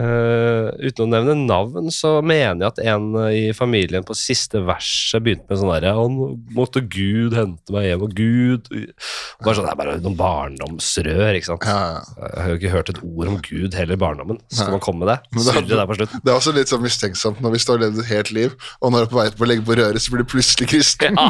[0.00, 4.62] Eh, uten å nevne navn, så mener jeg at en eh, i familien på siste
[4.64, 6.14] verset begynte med sånn derre Han
[6.56, 11.50] måtte Gud hente meg hjem, og Gud bare sånn, Det er bare noen barndomsrør, ikke
[11.50, 11.66] sant.
[11.68, 12.30] Ja, ja.
[12.30, 14.40] Jeg har jo ikke hørt et ord om Gud heller i barndommen.
[14.48, 15.44] Skal man komme med det?
[15.50, 16.22] Surre der på slutten.
[16.24, 18.94] Det er også litt sånn mistenksomt når vi står og levd et helt liv, og
[18.94, 21.20] når du er på vei til å legge på røret, så blir du plutselig kristen.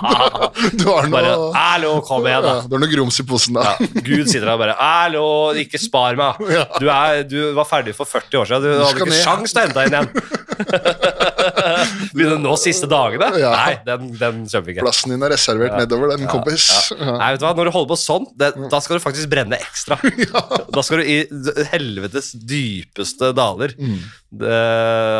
[0.80, 2.52] Du har Bare noe, Hallo, kom igjen, da!
[2.60, 3.64] ja, du har noe grums i posen da.
[3.80, 5.24] Ja, Gud sitter der og bare Hallo,
[5.58, 6.38] ikke spar meg!
[6.50, 6.64] Ja.
[6.82, 8.59] Du, er, du var ferdig for 40 år siden.
[8.64, 10.08] Du hadde ikke sjans til å hente inn igjen.
[12.14, 13.28] Begynner nå siste dagene?
[13.40, 13.50] Ja.
[13.54, 14.84] Nei, den, den kjøper vi ikke.
[14.86, 16.66] Plassen din er reservert nedover den, kompis.
[16.96, 17.14] Ja.
[17.20, 17.52] Nei, vet du hva?
[17.58, 19.98] Når du holder på sånn, det, da skal du faktisk brenne ekstra.
[20.70, 21.16] Da skal du i
[21.72, 23.72] helvetes dypeste daler.
[23.76, 24.50] Det,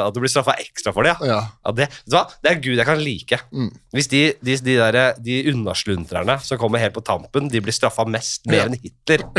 [0.05, 1.17] at du blir straffa ekstra for det.
[1.27, 1.31] Ja.
[1.31, 1.41] Ja.
[1.67, 2.25] Ja, det, vet du hva?
[2.43, 3.39] det er Gud jeg kan like.
[3.55, 3.69] Mm.
[3.97, 8.07] Hvis de, de, de, der, de unnasluntrerne som kommer helt på tampen, de blir straffa
[8.09, 8.69] mest mer Ja.
[8.71, 9.27] enn Hitler.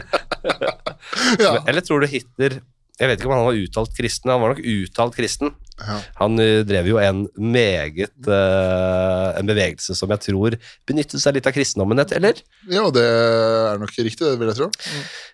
[1.41, 1.57] Ja.
[1.67, 2.59] Eller tror du Hitler
[3.01, 5.55] Jeg vet ikke om han var uttalt kristen, han var nok uttalt kristen.
[5.81, 5.95] Ja.
[6.19, 10.53] Han eh, drev jo en meget uh, En bevegelse som jeg tror
[10.85, 12.41] benyttet seg litt av kristendommen, eller?
[12.69, 14.67] ja, det er nok riktig, det vil jeg tro.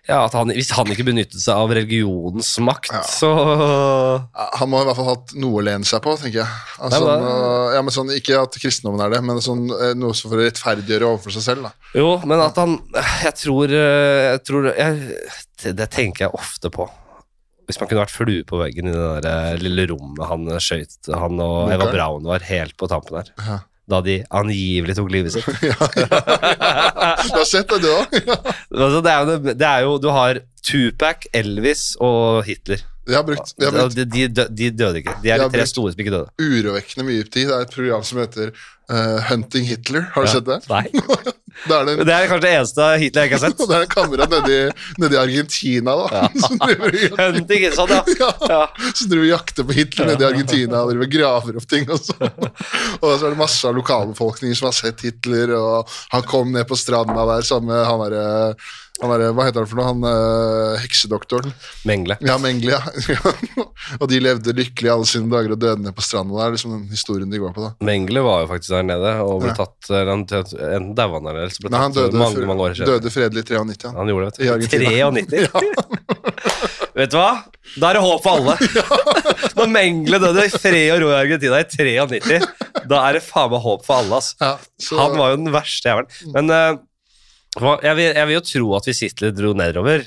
[0.08, 3.02] Ja, at han, Hvis han ikke benyttet seg av religionens makt, Ja.
[3.04, 3.32] så
[4.56, 6.62] Han må i hvert fall hatt noe å lene seg på, tenker jeg.
[6.78, 9.92] Altså, Nei, men øh, ja, men sånn, ikke at kristendommen er det, men sånn, eh,
[9.98, 11.68] noe som for å rettferdiggjøre overfor seg selv.
[11.68, 11.90] Da.
[11.98, 12.78] Jo, men at han
[13.26, 15.20] Jeg tror, eh, jeg tror jeg,
[15.64, 16.88] det, det tenker jeg ofte på.
[17.68, 21.10] Hvis man kunne vært flue på veggen i det der eh, lille rommet han skøyt
[21.12, 23.32] Han og Eva Braun var helt på tampen her.
[23.44, 23.58] Ja.
[23.88, 25.46] Da de angivelig tok livet sitt.
[25.64, 27.12] ja, ja, ja.
[27.24, 28.18] Du har sett det, du òg?
[28.28, 32.82] Altså, det, er jo, det er jo Du har Tupac, Elvis og Hitler.
[33.08, 35.14] De har brukt, de har brukt De, de, de døde ikke.
[35.24, 36.28] De er De de tre store som ikke døde.
[36.44, 37.48] urovekkende mye tid.
[37.48, 40.04] Det er et program som heter uh, Hunting Hitler.
[40.12, 40.34] Har du Ja.
[40.36, 40.58] sett det?
[40.68, 40.84] Nei.
[41.66, 43.62] Det er den, Det er kanskje det eneste Hitler jeg ikke har sett.
[43.62, 44.58] Og det er en kamerat nedi,
[45.02, 46.22] nedi Argentina, da.
[46.44, 47.94] Som driver Hunting, sant?
[47.94, 48.04] Ja.
[48.22, 48.90] ja, ja.
[48.92, 51.88] som driver og jakter på Hitler nede i Argentina og driver graver opp ting.
[51.92, 52.16] Og så,
[53.00, 56.68] og så er det masse av lokalbefolkningen som har sett Hitler, og han kom ned
[56.68, 58.28] på stranda der sammen med han derre
[59.00, 59.86] han derre- Hva heter han for noe?
[59.88, 61.52] Han uh, heksedoktoren.
[61.86, 62.16] Mengle.
[62.26, 62.80] Ja, Mengle, ja.
[64.00, 66.34] og de levde lykkelig alle sine dager og døde ned på stranda.
[66.34, 67.70] Det er liksom den historien de går på, da.
[67.86, 69.58] Mengle var jo faktisk der nede og ble Ja.
[69.62, 72.66] tatt eller han, Enten daua han eller så ble Nei, han tatt døde, mange, mange
[72.66, 72.90] år siden.
[72.96, 73.86] døde fredelig i 93.
[73.92, 74.00] Han.
[74.02, 74.52] Han gjorde det, vet du.
[74.58, 75.48] Argentina.
[75.54, 76.08] 93.
[76.98, 77.30] Vet du hva?
[77.78, 78.54] Da er det håp for alle.
[79.58, 82.48] Når Mengle døde i fred og ro i Argentina i 93,
[82.90, 84.18] da er det faen meg håp for alle.
[84.18, 84.32] ass.
[84.40, 86.10] Ja, så, Han var jo den verste jævelen.
[86.34, 86.87] Men eh, hva-
[87.58, 90.04] jeg, vil, jeg vil jo tro at hvis Hitler dro nedover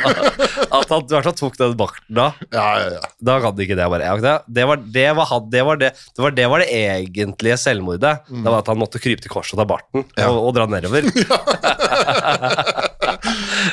[0.78, 2.28] At han i hvert fall tok den bakten da.
[2.54, 3.00] ja, ja, ja.
[3.26, 4.10] Da kan det ikke det bare.
[4.22, 8.14] Det, det, var, det, var det, var det, det var det var det egentlige selvmordet.
[8.30, 10.30] Det var at han måtte krype til korset og ta barten Ja.
[10.30, 11.02] og, og dra nedover.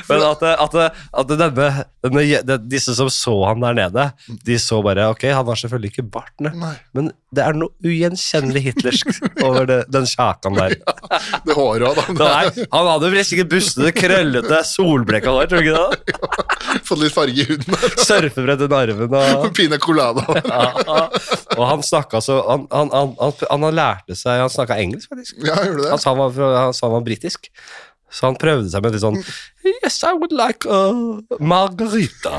[0.09, 0.75] Men at, at,
[1.21, 1.69] at denne,
[2.05, 4.07] denne, disse som så han der nede,
[4.47, 6.53] de så bare Ok, han har selvfølgelig ikke bart, nei.
[6.57, 6.73] Nei.
[6.97, 9.09] men det er noe ugjenkjennelig hitlersk
[9.43, 10.77] over det, den kjakan der.
[11.43, 12.29] Det håret òg, Det da.
[12.47, 16.15] er, han hadde vel sikkert bustete, krøllete, solbleka hår, tror du ikke det?
[16.87, 17.75] Fått litt farge i huden.
[17.99, 20.23] Surfebrett under armen og Pina colada.
[20.39, 20.97] ja,
[21.57, 25.37] Og han snakka så Han, han, han, han, han lærte seg Han snakka engelsk, faktisk.
[25.43, 26.03] Ja, gjorde du Han det?
[26.03, 27.51] sa han var, han sa han var britisk.
[28.11, 29.17] Så han prøvde seg med litt sånn
[29.67, 30.93] Yes, I would like a
[31.43, 32.31] margarita,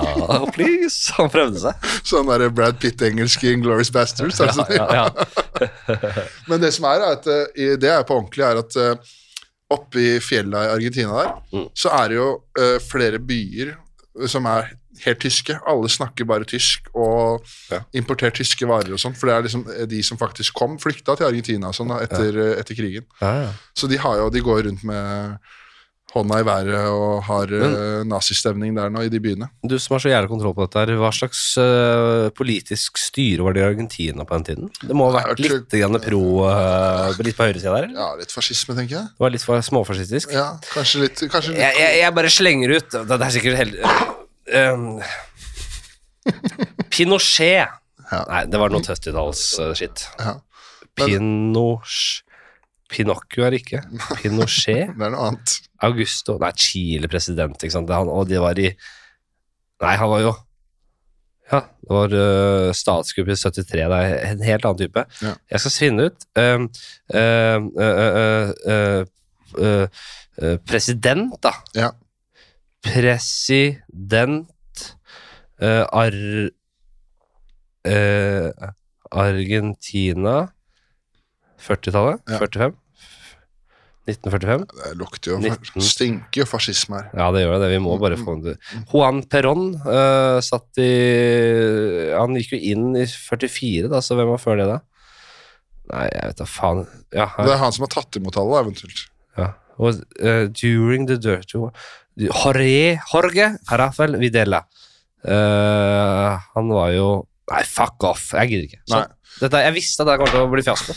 [0.55, 1.13] please.
[1.19, 1.89] Han prøvde seg.
[2.09, 4.41] Sånn der Brad Pitt-engelsk i Inglourious Bastards.
[4.41, 4.65] Altså.
[4.73, 5.67] ja, ja.
[6.49, 9.15] Men det som er, er at eh, det er på ordentlig, er at uh,
[9.77, 11.69] oppe i fjella i Argentina der, Mm.
[11.77, 12.29] så er det jo
[12.61, 13.75] eh, flere byer
[14.29, 14.73] som er
[15.05, 15.59] helt tyske.
[15.69, 17.83] Alle snakker bare tysk og Ja.
[17.95, 21.17] importerer tyske varer og sånn, for det er liksom eh, de som faktisk kom, flykta
[21.17, 22.51] til Argentina sånn da, etter, ja.
[22.63, 23.07] etter krigen.
[23.21, 23.55] Ja, ja.
[23.77, 25.39] Så de, har jo, de går rundt med
[26.15, 29.51] hånda i været og har Men, nazistemning der nå i de byene.
[29.61, 33.57] Du som har så jævlig kontroll på dette, her, hva slags uh, politisk styre var
[33.57, 34.71] det i Argentina på den tiden?
[34.81, 37.91] Det må ha vært litt grann pro uh, Litt på høyresida der?
[37.91, 37.99] eller?
[38.01, 39.11] Ja, litt fascisme, tenker jeg.
[39.13, 40.33] Det var litt for småfascistisk?
[40.33, 43.61] Ja, kanskje litt, kanskje litt jeg, jeg, jeg bare slenger ut Det, det er sikkert
[43.61, 44.18] helt
[44.55, 45.01] um,
[46.93, 47.69] Pinochet.
[48.09, 48.23] Ja.
[48.31, 50.07] Nei, det var noe 70-talls-shit.
[50.23, 50.39] ja,
[50.99, 52.25] Pinoch...
[52.89, 53.83] Pinocchio er ikke.
[54.23, 54.95] Pinochet.
[54.97, 55.59] Det er noe annet.
[55.85, 57.91] Augusto Nei, Chile-president, ikke sant.
[57.93, 58.71] Han, og de var i
[59.79, 60.33] Nei, han var jo
[61.53, 63.69] Ja, det var uh, statskupp i 73.
[63.77, 65.05] Det er en helt annen type.
[65.25, 65.35] Ja.
[65.53, 66.67] Jeg skal finne ut um,
[67.13, 67.61] uh,
[69.57, 71.55] uh, President, da.
[71.77, 71.93] Ja.
[72.85, 74.49] President
[75.63, 76.15] uh, Ar...
[77.89, 78.51] uh,
[79.11, 80.49] Argentina
[81.59, 82.21] 40-tallet?
[82.29, 82.39] Ja.
[82.39, 82.77] 45?
[84.09, 84.63] 1945?
[84.73, 85.83] Det lukter jo 19.
[85.85, 87.09] Stinker jo fascisme her.
[87.19, 87.69] Ja, det gjør det.
[87.75, 88.55] Vi må bare få det.
[88.93, 90.89] Juan Perón uh, satt i
[92.15, 94.79] Han gikk jo inn i 44, da, så hvem var før det, da?
[95.93, 96.83] Nei, jeg vet da faen.
[97.17, 99.07] Ja, Det er han som har tatt imot alle, eventuelt.
[99.41, 99.55] ja.
[99.79, 101.71] Og, uh, during the dirty war
[102.19, 104.65] Jorge, Jorge Rafael Videla.
[105.23, 107.09] Uh, han var jo
[107.49, 108.27] Nei, fuck off.
[108.37, 108.83] Jeg gidder ikke.
[108.85, 108.99] Så,
[109.41, 110.93] dette, jeg visste at det kom til å bli fiasko.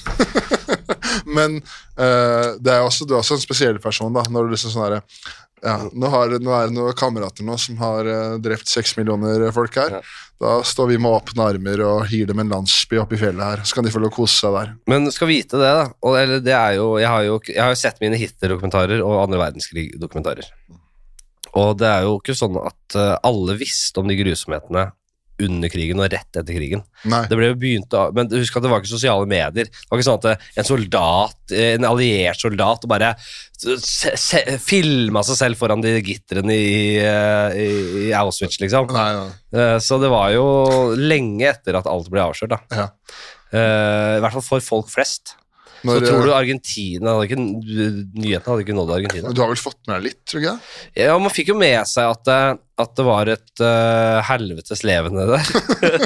[1.38, 4.26] Men uh, det er også, du er også en spesiell person, da.
[4.28, 5.00] Når du liksom sånn herre
[5.62, 9.46] ja, nå, har, nå er det noen kamerater nå som har uh, drept seks millioner
[9.54, 10.00] folk her.
[10.00, 10.02] Ja.
[10.42, 13.64] Da står vi med åpne armer og gir dem en landsby oppi fjellet her.
[13.64, 14.76] Så kan de få lov å kose seg der.
[14.90, 15.86] Men skal vite det, da.
[16.02, 19.44] Og, eller, det jo, jeg, har jo, jeg har jo sett mine Hitler-dokumentarer og andre
[19.46, 20.50] verdenskrig-dokumentarer.
[21.60, 24.90] Og det er jo ikke sånn at eh, alle visste om de grusomhetene
[25.42, 26.84] under krigen og rett etter krigen.
[27.10, 27.24] Nei.
[27.26, 29.66] Det ble jo begynt å, Men husk at det var ikke sosiale medier.
[29.66, 33.16] Det var ikke sånn at eh, en soldat, eh, en alliert soldat bare
[34.62, 37.68] filma seg selv foran de gitrene i, i,
[38.06, 38.90] i Auschwitz, liksom.
[38.96, 39.68] Nei, nei.
[39.86, 40.46] Så det var jo
[40.98, 42.62] lenge etter at alt ble avslørt, da.
[42.74, 42.88] Ja.
[43.52, 45.36] I hvert fall for folk flest.
[45.88, 49.32] Når, så tror eh, du Argentina hadde ikke, Nyhetene hadde ikke nådd Argentina.
[49.34, 50.60] Du har vel fått med deg litt, tror jeg?
[51.02, 55.28] Ja, Man fikk jo med seg at, det- at det var et uh, helvetes levende
[55.30, 55.52] der.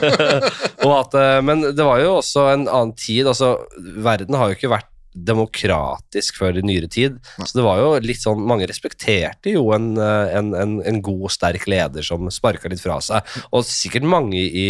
[0.86, 3.28] At, eh, men det var jo også en annen tid.
[3.32, 3.54] altså
[4.06, 7.18] Verden har jo ikke vært demokratisk før i nyere tid.
[7.40, 11.28] Så det var jo litt sånn Mange respekterte jo en, eh, en, en, en god,
[11.34, 13.36] sterk leder som sparka litt fra seg.
[13.56, 14.68] Og sikkert mange, i,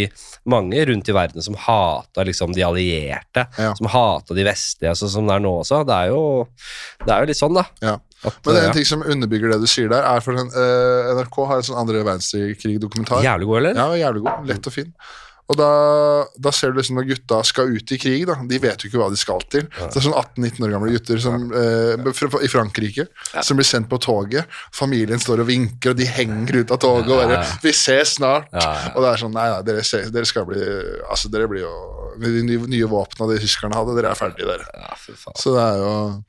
[0.50, 3.48] mange rundt i verden som hata liksom de allierte.
[3.58, 3.74] Ja.
[3.78, 5.82] Som hata de vestlige, sånn som det er nå også.
[5.88, 6.24] Det er jo,
[7.04, 7.66] det er jo litt sånn, da.
[7.84, 7.98] Ja.
[8.26, 10.38] At, Men det er eh, en ting som underbygger det du sier der, er for
[10.38, 13.26] den, eh, NRK har en sånn andre verdenskrig-dokumentar.
[13.26, 13.80] Jævlig god, eller?
[13.82, 14.50] Ja, jævlig god.
[14.50, 14.94] Lett og fin.
[15.46, 15.70] Og da,
[16.42, 18.34] da ser du liksom når gutta skal ut i krig, da.
[18.50, 19.68] De vet jo ikke hva de skal til.
[19.78, 23.06] Så det er sånn 18-19 år gamle gutter som, eh, fra- i Frankrike
[23.46, 24.50] som blir sendt på toget.
[24.74, 28.50] Familien står og vinker, og de henger ut av toget og bare 'Vi ses snart'.
[28.54, 28.92] Ja, ja.
[28.96, 30.56] Og det er sånn Nei, nei, dere, ses, dere skal bli
[31.12, 31.74] Altså, dere blir jo
[32.18, 34.66] Med de nye, nye våpnene de tyskerne hadde, dere er ferdige, dere.
[34.74, 34.96] Ja.
[35.36, 36.22] Så det er jo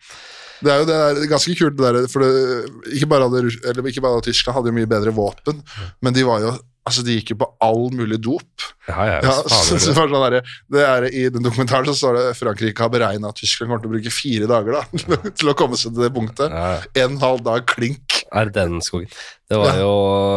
[0.62, 3.83] det er jo det er ganske kult, det der, for det, ikke, bare hadde, eller
[3.85, 5.62] ikke bare hadde Tyskland hadde jo mye bedre våpen,
[6.02, 8.66] men de var jo Altså, de gikk jo på all mulig dop.
[8.87, 10.37] Ja, ja, Ja, så, så sånn der,
[10.70, 13.90] det er, I den dokumentaren så står det Frankrike har beregna at Tyskland kommer til
[13.90, 14.85] å bruke fire dager da,
[15.40, 16.55] til å komme seg til det punktet.
[16.55, 16.79] Ja.
[17.03, 18.20] En halv dag klink.
[18.31, 19.11] Ardenskogen.
[19.46, 19.82] Det var Ja.
[19.85, 19.90] jo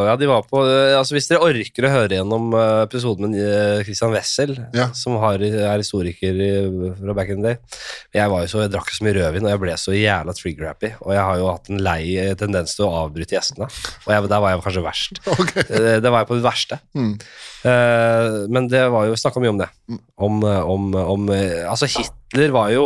[0.06, 3.84] Ja, de var på altså Hvis dere orker å høre gjennom eh, episoden med eh,
[3.88, 4.90] Christian Wessel, Ja.
[4.94, 6.38] som har, er historiker
[7.00, 7.58] fra back in the day
[8.14, 10.92] Jeg var jo så, jeg drakk så mye rødvin, og jeg ble så jævla trigger-happy.
[11.06, 13.68] Og jeg har jo hatt en lei eh, tendens til å avbryte gjestene.
[14.06, 15.22] Og jeg, der var jeg kanskje verst.
[15.40, 15.64] Okay.
[15.70, 16.80] Det, Det var jeg på det verste.
[16.98, 17.14] Mm.
[17.60, 19.68] Uh, men det var jo snakka mye om det.
[20.18, 22.86] Om, eh, om, om eh, Altså, Hitler var jo,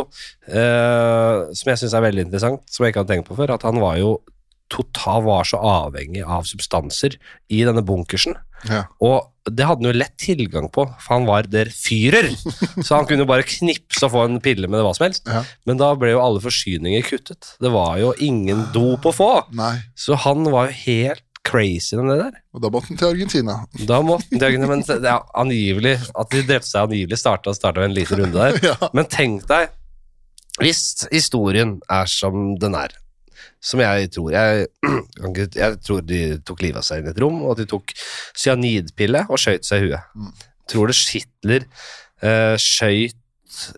[0.50, 3.66] uh, som jeg syns er veldig interessant, som jeg ikke hadde tenkt på før, at
[3.68, 4.16] han var jo
[4.74, 7.16] total var så avhengig av substanser
[7.52, 8.36] i denne bunkersen.
[8.68, 8.84] Ja.
[9.04, 12.30] Og det hadde han jo lett tilgang på, for han var der fyrer.
[12.86, 15.28] Så han kunne jo bare knipse og få en pille med det hva som helst.
[15.28, 15.42] Ja.
[15.68, 17.52] Men da ble jo alle forsyninger kuttet.
[17.60, 19.30] Det var jo ingen dop å få.
[19.56, 19.74] Nei.
[20.00, 22.40] Så han var jo helt crazy med det der.
[22.56, 23.58] Og da måtte han til Argentina.
[23.84, 27.96] Da måtte det, men det er angivelig At de drepte seg angivelig starta starta en
[27.96, 28.60] liten runde der.
[28.70, 28.88] Ja.
[28.96, 29.74] Men tenk deg,
[30.62, 32.94] hvis historien er som den er,
[33.64, 34.66] som jeg tror Jeg,
[35.62, 37.92] jeg tror de tok livet av seg inn i et rom, og at de tok
[38.38, 40.08] cyanidpille og skøyt seg i huet.
[40.16, 40.32] Mm.
[40.70, 41.66] Tror det Hitler
[42.24, 43.20] uh, skøyt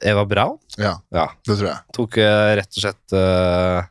[0.07, 0.57] Eva Braun?
[0.81, 1.27] Ja, Ja.
[1.47, 1.83] det tror jeg.
[1.97, 3.83] Tok uh, rett og slett uh,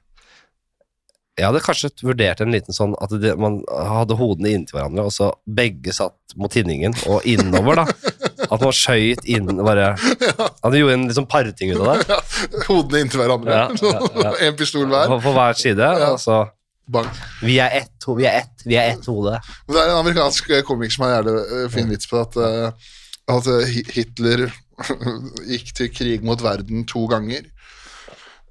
[1.37, 5.13] Jeg hadde kanskje vurdert en liten sånn at det, man hadde hodene inntil hverandre, og
[5.13, 7.85] så begge satt mot tinningen og innover, da.
[8.49, 12.19] At man skøyt inn bare du gjorde en liksom parting ut av det.
[12.67, 13.63] Hodene inntil hverandre.
[14.45, 15.09] En pistol hver.
[15.09, 15.81] På, hver side.
[15.81, 16.11] Ja.
[16.13, 16.43] Og så
[16.85, 17.07] Bang.
[17.41, 19.39] Vi er ett, vi er ett, vi er ett hode.
[19.65, 22.91] Det er en amerikansk eh, komiker som har jævlig eh, fin vits på at, eh,
[23.33, 23.49] at
[23.95, 24.45] Hitler
[25.51, 27.47] gikk til krig mot verden to ganger.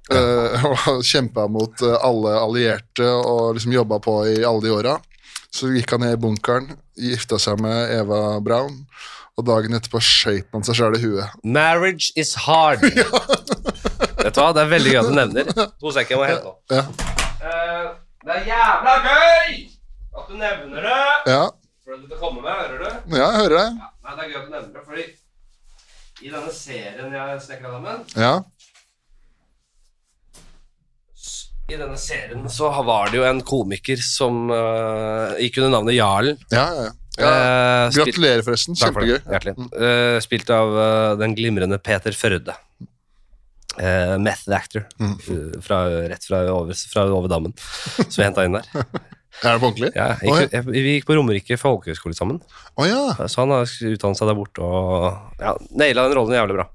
[0.11, 4.91] Og kjempa mot alle allierte og liksom jobba på i alle de åra.
[5.49, 8.83] Så gikk han ned i bunkeren, gifta seg med Eva Braun,
[9.35, 11.33] og dagen etterpå skøyt han seg sjøl i huet.
[11.43, 12.83] Marriage is hard.
[14.23, 15.51] Vet du hva, det er veldig gøy at du nevner.
[15.81, 16.61] To sekunder, jeg må hente opp.
[16.71, 16.85] Ja.
[17.43, 17.89] Uh,
[18.25, 19.59] det er jævla gøy
[20.15, 21.03] at du nevner det!
[21.33, 21.43] Ja,
[21.83, 23.15] For det kommer med, hører du?
[23.19, 23.77] ja jeg hører deg.
[23.83, 25.05] Ja, nei, det er gøy at du nevner det, fordi
[26.25, 28.33] i denne serien jeg snekra sammen Ja.
[31.65, 36.39] I denne serien så var det jo en komiker som uh, gikk under navnet Jarlen.
[36.53, 36.93] Ja, ja, ja.
[37.21, 37.31] Ja.
[37.31, 38.77] Eh, Gratulerer, forresten.
[38.79, 39.17] Kjempegøy.
[39.25, 42.55] Eh, spilt av uh, den glimrende Peter Førde.
[43.75, 44.85] Uh, method actor.
[44.99, 45.17] Mm.
[45.63, 47.55] Fra, rett fra over, fra over dammen.
[48.07, 48.71] Så vi henta inn der.
[49.43, 49.89] Er det på ordentlig?
[49.97, 52.37] Ja, jeg, jeg, vi gikk på Romerike folkehøgskole sammen.
[52.79, 53.27] Oh, ja.
[53.27, 56.69] Så han har utdannet seg der borte og ja, naila den rollen jævlig bra.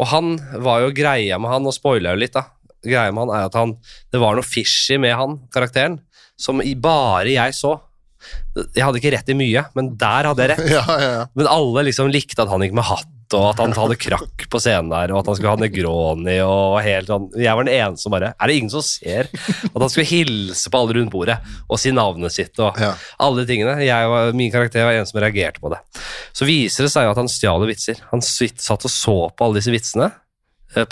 [0.00, 0.32] Og han
[0.64, 2.46] var jo greia med han, og spoila jo litt, da.
[2.82, 3.76] Greia med han er at han
[4.10, 6.00] Det var noe fishy med han, karakteren,
[6.40, 7.76] som bare jeg så.
[8.74, 10.68] Jeg hadde ikke rett i mye, men der hadde jeg rett.
[10.76, 11.24] Ja, ja, ja.
[11.38, 14.60] Men alle liksom likte at han gikk med hatt, og at han hadde krakk på
[14.60, 17.30] scenen der, og at han skulle ha Negroni og helt sånn.
[17.40, 20.68] Jeg var den eneste som bare Er det ingen som ser at han skulle hilse
[20.68, 23.78] på alle rundt bordet og si navnet sitt og alle de tingene?
[23.80, 25.80] Var, min karakter var en som reagerte på det.
[26.36, 28.04] Så viser det seg jo at han stjal vitser.
[28.12, 30.10] Han satt og så på alle disse vitsene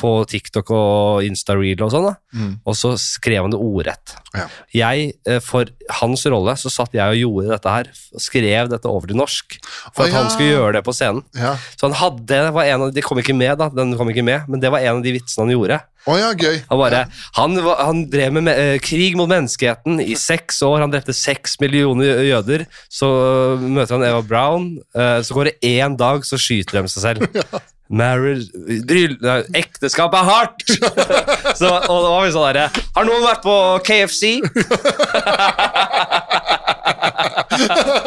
[0.00, 2.14] på TikTok og Insta-reel og sånn, da.
[2.36, 2.52] Mm.
[2.68, 4.14] Og så skrev han det ordrett.
[4.36, 4.46] Ja.
[4.76, 7.90] Jeg, eh, for hans rolle, så satt jeg og gjorde dette her,
[8.20, 9.56] skrev dette over til norsk,
[9.94, 11.24] for oh, at han skulle gjøre det på scenen.
[11.38, 11.56] ja.
[11.76, 14.26] Så han hadde, det var en av, de kom ikke med da, den kom ikke
[14.26, 15.80] med, men det var en av de vitsene han gjorde.
[16.08, 16.62] Å ja, gøy.
[16.70, 17.02] Han, bare,
[17.36, 22.22] han, han drev med eh, krig mot menneskeheten i seks år, han drepte seks millioner
[22.24, 22.64] jøder.
[22.88, 26.88] Så øh, møter han Eva Brown, eh, så går det én dag, så skyter de
[26.88, 27.20] seg selv.
[27.90, 28.46] Marriage,
[28.86, 29.18] bryll,
[29.58, 30.62] ekteskap er hardt!
[31.58, 33.54] så, og det var vi sånn derre Har noen vært på
[33.88, 34.38] KFC?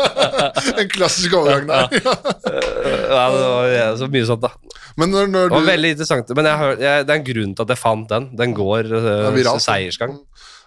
[0.83, 1.97] En klassisk overgang der.
[1.97, 4.51] ja, det var ja, så mye sånt, da.
[4.99, 6.33] Men når, når Det var du veldig interessant.
[6.37, 8.27] Men jeg, jeg, det er en grunn til at jeg fant den.
[8.37, 10.19] Den går uh, seiersgang.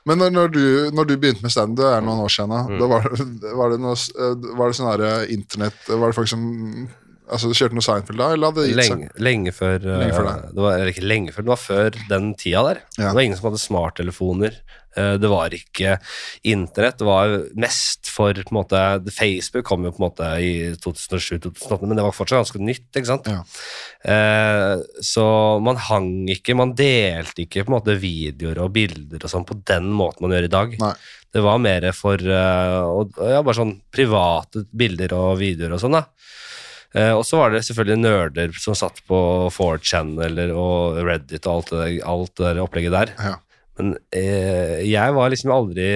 [0.07, 2.77] Men når, når, du, når du begynte med stand, det er noen år siden, Mm.
[2.79, 3.07] da var,
[3.59, 6.45] var det noe eh, Var det sånn herre internett Var det folk som
[7.27, 8.99] Altså, du kjørte noe Seinfeld da, eller hadde det gitt seg?
[9.01, 10.55] Lenge, lenge før Lenge før det.
[10.55, 12.83] det var, Eller ikke lenge før, det var før den tida der.
[12.99, 13.09] Ja.
[13.09, 14.59] Det var ingen som hadde smarttelefoner.
[14.97, 15.97] Eh, Det var ikke
[16.47, 16.97] internett.
[17.03, 21.83] Det var mest for på en måte, Facebook kom jo på en måte i 2007-2008,
[21.91, 22.87] men det var fortsatt ganske nytt.
[22.95, 23.27] ikke sant?
[23.27, 23.43] Ja.
[24.07, 25.27] Eh, så
[25.63, 29.59] man hang ikke, man delte ikke på en måte videoer og bilder og sånn på
[29.67, 30.79] den måten man gjør i dag.
[30.81, 30.95] Nei.
[31.37, 35.93] Det var mer for uh, og- ja, bare sånn private bilder og videoer og sånn.
[35.99, 36.07] da.
[36.97, 39.19] Eh, og så var det selvfølgelig nerder som satt på
[39.53, 43.13] 4chan eller, og Reddit og alt det, alt det der opplegget der.
[43.21, 43.35] Ja.
[43.77, 45.89] Men eh, jeg var liksom aldri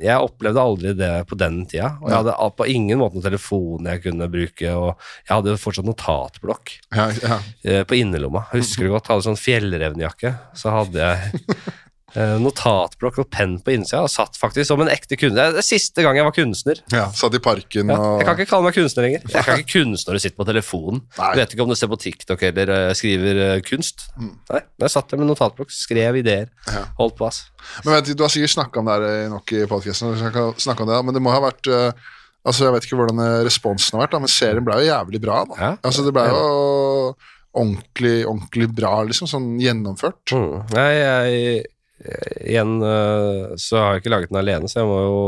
[0.00, 1.90] Jeg opplevde aldri det på den tida.
[2.00, 4.94] Og jeg hadde på ingen måte noen telefon jeg kunne bruke, og
[5.26, 7.40] jeg hadde jo fortsatt notatblokk Ja, ja.
[7.66, 8.46] eh, på innerlomma.
[8.54, 9.10] Husker du godt.
[9.10, 10.32] Jeg hadde sånn fjellrevnejakke.
[10.56, 11.44] Så hadde jeg
[12.42, 15.52] notatblokk og penn på innsida, og satt faktisk som en ekte kunstner.
[15.54, 16.80] Det er siste gang jeg var kunstner.
[16.92, 17.06] ja.
[17.14, 19.22] Satt i parken Ja, jeg kan ikke kalle meg kunstner lenger.
[19.30, 21.02] Jeg kan ikke kunstner og sitter på telefonen.
[21.18, 21.32] Nei.
[21.34, 24.06] Du vet ikke om du ser på TikTok eller eh, skriver eh, kunst.
[24.18, 24.32] Mm.
[24.50, 26.84] Nei, jeg satt der med notatblokk, skrev ideer, Ja.
[26.98, 27.44] holdt på, ass.
[27.84, 30.16] Men vet du, har sikkert snakka om det her eh, nok i podkasten,
[31.04, 31.92] men det må ha vært eh,
[32.40, 35.18] Altså, Jeg vet ikke hvordan eh, responsen har vært, da, men serien ble jo jævlig
[35.20, 35.42] bra.
[35.44, 35.56] da.
[35.60, 35.72] Ja.
[35.84, 36.38] Altså, Det ble jo
[37.52, 39.28] ordentlig, ordentlig bra, liksom.
[39.28, 40.22] Sånn gjennomført.
[40.32, 40.54] Mm.
[40.72, 41.66] Nei, jeg,
[42.00, 45.20] igjen øh, så har jeg ikke laget den alene, så jeg må jo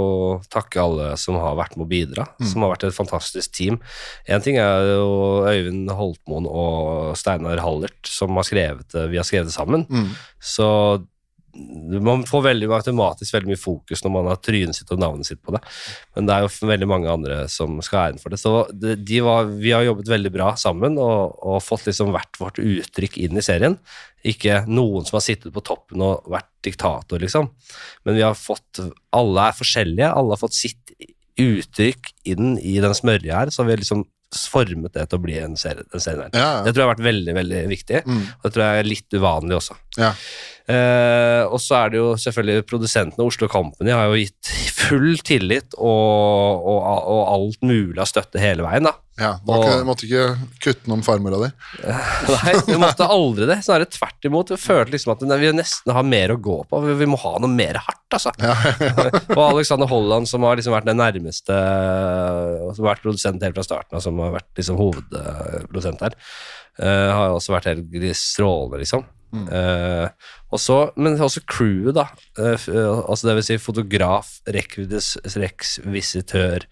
[0.52, 3.78] takke alle som har vært med å bidra, som har vært et fantastisk team.
[4.24, 9.28] En ting er jo Øyvind Holtmoen og Steinar Hallert som har skrevet det, vi har
[9.28, 9.84] skrevet det sammen.
[9.92, 10.14] Mm.
[10.40, 10.68] Så
[12.02, 15.42] man får veldig automatisk veldig mye fokus når man har trynet sitt og navnet sitt
[15.44, 15.60] på det.
[16.16, 18.40] Men det er jo veldig mange andre som skal ha æren for det.
[18.40, 22.62] Så de var, vi har jobbet veldig bra sammen og, og fått liksom hvert vårt
[22.62, 23.76] uttrykk inn i serien.
[24.24, 27.50] Ikke noen som har sittet på toppen og vært diktator, liksom.
[28.06, 28.80] Men vi har fått
[29.12, 30.08] Alle er forskjellige.
[30.08, 30.94] Alle har fått sitt
[31.42, 35.36] uttrykk inn i den smørja her, så vi har liksom formet det til å bli
[35.42, 35.84] en serie.
[35.92, 38.02] En serie Ja, Ja, Det tror jeg har vært veldig, veldig viktig.
[38.06, 38.22] Mm.
[38.22, 39.76] Og det tror jeg er litt uvanlig også.
[39.98, 40.12] ja.
[40.70, 45.74] Eh, og så er det jo selvfølgelig produsentene, Oslo Company, har jo gitt full tillit
[45.74, 48.92] og, og, og alt mulig av støtte hele veien, da.
[49.18, 49.32] ja.
[49.46, 50.26] Må Og- ikke, måtte ikke
[50.62, 51.48] kutte noen farmora di.
[52.36, 53.58] Nei, vi måtte aldri det.
[53.66, 54.52] Snarere tvert imot.
[54.54, 56.82] Vi følte liksom at vi nesten har mer å gå på.
[56.86, 58.30] Vi, vi må ha noe mer hardt, altså.
[58.42, 58.54] Ja,
[59.38, 61.56] og Alexander Holland, som har liksom vært den nærmeste
[62.76, 66.16] Som har vært produsent helt fra starten av, som har vært liksom hovedprodusent her,
[66.82, 69.04] uh, har også vært helt strålende, liksom.
[69.32, 70.08] Eh,
[70.52, 72.04] og så, men også crewet, da.
[72.38, 76.66] Uh, eh, altså det vil si fotograf, rekvisitør,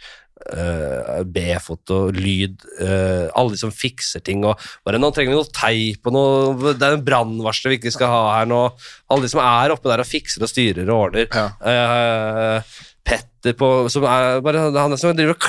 [0.49, 5.53] eh, B-foto, lyd, eh, alle de som fikser ting og bare 'Nå trenger vi noe
[5.53, 8.73] teip og noe Det er en brannvarsler vi ikke skal ha her nå.'
[9.11, 11.29] Alle de som er oppe der og fikser og styrer og ordner.
[11.33, 11.51] ja.
[11.61, 12.63] Eh,
[13.05, 15.41] Petter på, som er bare han som driver og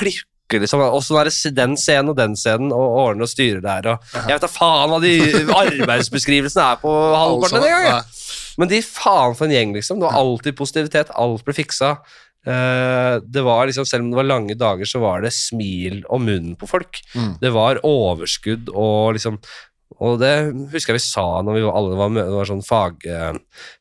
[0.52, 3.62] klikker liksom, og så er det den scenen og den scenen og ordner og styrer
[3.64, 5.14] der og Jeg vet da faen hva de
[5.62, 8.10] arbeidsbeskrivelsene er på halvparten en gang.
[8.60, 10.00] Men de faen for en gjeng, liksom.
[10.00, 11.12] Det var alltid positivitet.
[11.16, 11.94] Alt ble fiksa.
[12.44, 16.20] Eh, det var liksom, Selv om det var lange dager, så var det smil og
[16.20, 17.00] munnen på folk.
[17.14, 17.38] Mm.
[17.40, 19.40] Det var overskudd og liksom
[19.98, 20.32] Og det
[20.72, 23.06] husker jeg vi sa når vi alle var, det var sånn fag,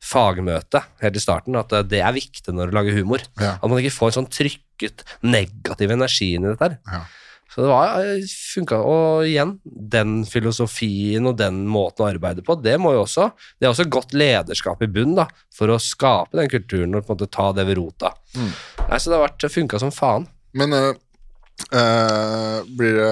[0.04, 3.24] fagmøte helt i starten, at eh, det er viktig når du lager humor.
[3.42, 3.58] Ja.
[3.60, 6.80] At man ikke får en sånn trykket negativ energi inn i dette her.
[6.92, 7.04] Ja.
[7.52, 8.24] Så det var, eh,
[8.56, 13.28] funka, og igjen, den filosofien og den måten å arbeide på, det må jo også,
[13.60, 17.12] det er også godt lederskap i bunn da, for å skape den kulturen og på
[17.12, 18.14] en måte ta det ved rota.
[18.38, 18.54] Mm.
[18.88, 20.30] Nei, så det har funka som faen.
[20.56, 20.94] Men uh,
[21.76, 23.12] uh, blir det,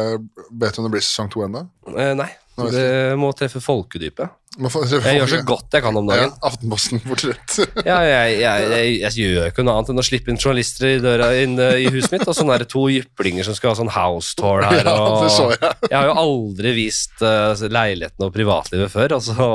[0.55, 1.65] vet du om det blir sesong to ennå?
[1.91, 2.31] Uh, nei,
[2.73, 4.35] det må treffe folkedypet.
[4.59, 6.31] Jeg gjør så godt jeg kan om Ja, dagen.
[6.43, 7.53] Aftenposten-portrett.
[7.87, 10.99] Ja, jeg, jeg, jeg, jeg gjør ikke noe annet enn å slippe inn journalister i
[11.03, 14.33] døra inn i huset mitt, og sånne der to jyplinger som skal ha sånn house
[14.39, 14.81] tour her.
[14.81, 15.77] ja, det så Og, jeg.
[15.91, 19.49] jeg har jo aldri vist uh, leiligheten og privatlivet før, og så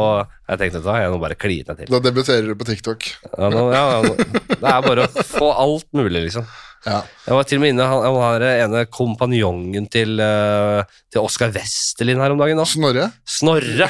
[0.48, 1.92] jeg tenkte da jeg nå bare kline meg til.
[1.96, 3.10] Da debuterer du på TikTok.
[3.34, 6.46] Ja, nå, ja, ja, nå- det er bare å få alt mulig, liksom.
[6.84, 7.00] Ja.
[7.24, 11.54] Jeg var til og med inne, han, han har ene kompanjongen til, uh, til Oskar
[11.54, 12.60] Westerlin her om dagen.
[12.60, 12.78] Også.
[12.78, 13.08] Snorre?
[13.24, 13.88] Snorre!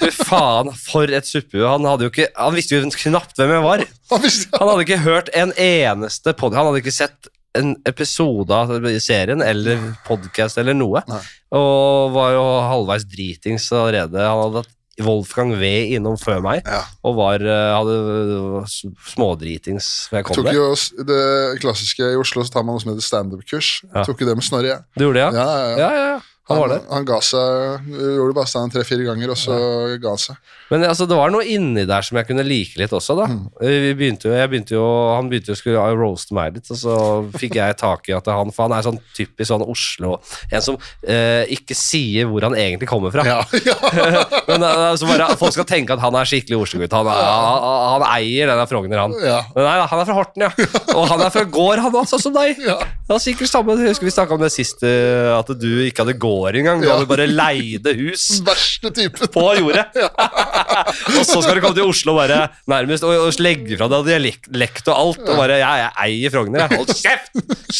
[0.00, 1.68] Fy faen, for et suppehue.
[1.68, 3.84] Han, han visste jo knapt hvem jeg var.
[4.14, 6.56] Han hadde ikke hørt en eneste pod...
[6.56, 8.72] Han hadde ikke sett en episode av
[9.02, 11.04] serien eller podcast eller noe.
[11.08, 11.20] Nei.
[11.54, 14.18] Og var jo halvveis dritings allerede.
[14.18, 14.72] Han hadde hatt
[15.02, 15.64] Wolfgang V
[15.96, 16.84] innom før meg, Ja.
[17.02, 18.64] og var, eh, hadde
[19.00, 20.54] smådritings før jeg kom Tok der.
[20.54, 20.74] jo
[21.08, 23.82] det klassiske I Oslo så tar man noe som heter standup-kurs.
[23.94, 24.04] Ja.
[24.04, 24.84] Tok jo det med Snorre.
[24.96, 25.34] Du gjorde det?
[25.34, 25.76] Ja, ja, ja.
[25.78, 26.20] Ja, ja, ja.
[26.50, 26.76] Han var det?
[26.90, 29.54] Han ga seg Gjorde bare stand tre-fire ganger, og så
[30.00, 30.40] ga han seg.
[30.68, 33.28] Men altså, det var noe inni der som jeg kunne like litt også, da.
[33.32, 33.46] Mm.
[33.64, 34.84] Vi begynte jo, jeg begynte jo,
[35.14, 36.96] Han begynte jo å skulle roaste meg litt, og så
[37.40, 40.18] fikk jeg tak i at han For han er sånn typisk sånn Oslo
[40.52, 43.24] En som eh, ikke sier hvor han egentlig kommer fra.
[43.24, 43.76] Ja, ja.
[44.50, 46.92] Men altså, bare Folk skal tenke at han er skikkelig Oslo-gutt.
[46.92, 47.64] Han, han,
[47.94, 49.16] han eier denne Frogner, han.
[49.24, 49.40] ja.
[49.56, 50.52] Men nei, han er fra Horten, ja.
[50.92, 52.60] Og han er fra gård, han òg, sånn som deg.
[52.64, 52.76] Ja.
[53.04, 56.18] Det var sikkert samme, husker Vi snakka om det sist, eh, at du ikke hadde
[56.20, 56.78] gård engang.
[56.82, 56.92] Du Ja.
[56.98, 59.26] hadde bare leide hus Verste typen.
[59.34, 59.86] på jordet.
[61.18, 62.38] og så skal du komme til Oslo bare
[62.70, 65.22] nærmest og, og legge fra deg dialekt og alt.
[65.28, 66.76] Og bare ja, 'Jeg eier Frogner, jeg'.
[66.76, 67.32] Hold kjeft!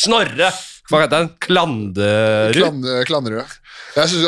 [0.04, 0.48] Snorre!
[0.84, 1.30] Hva heter han?
[1.40, 2.52] Klanderud?
[2.58, 3.52] Klan, Klannerud.
[3.94, 4.26] Jeg syns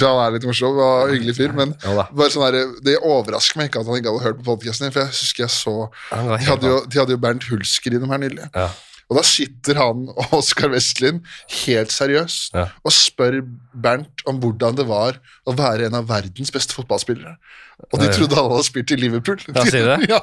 [0.00, 2.54] han er litt morsom og hyggelig fyr, men sånn der,
[2.86, 5.40] det overrasker meg ikke at han ikke hadde hørt på podkasten din, for jeg husker
[5.44, 5.74] jeg så
[6.38, 8.46] De hadde jo, de hadde jo Bernt Hulsker innom her nylig.
[8.54, 8.68] Ja.
[9.12, 11.20] Og da sitter han og Oskar Westlin
[11.66, 12.66] helt seriøst Ja.
[12.80, 13.42] og spør
[13.76, 17.36] Bernt om hvordan det var å være en av verdens beste fotballspillere.
[17.92, 19.40] Og de trodde alle hadde spilt i Liverpool.
[19.52, 20.08] Ja, sier det?
[20.12, 20.20] Ja.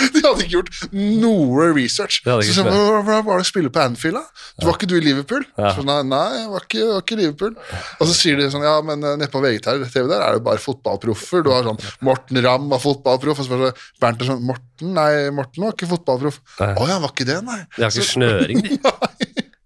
[0.14, 2.20] De hadde ikke gjort noe research.
[2.24, 4.44] Så sånn, hvordan var det å spille på Anfield, da?
[4.60, 5.44] Du Var ikke du i Liverpool?
[5.58, 5.74] Ja.
[5.76, 7.54] Så, nei, nei, jeg var ikke, var ikke Liverpool.
[7.98, 10.62] Og så sier de sånn, ja, men eh, nede på VGTV der er det bare
[10.62, 11.44] fotballproffer.
[11.46, 13.72] Du har sånn Morten Ramm var fotballproff, og så bare
[14.02, 16.40] Bernt er sånn Morten, nei, Morten var ikke fotballproff.
[16.60, 17.62] Å ja, var ikke det, nei.
[17.76, 18.80] De har ikke snøring, de.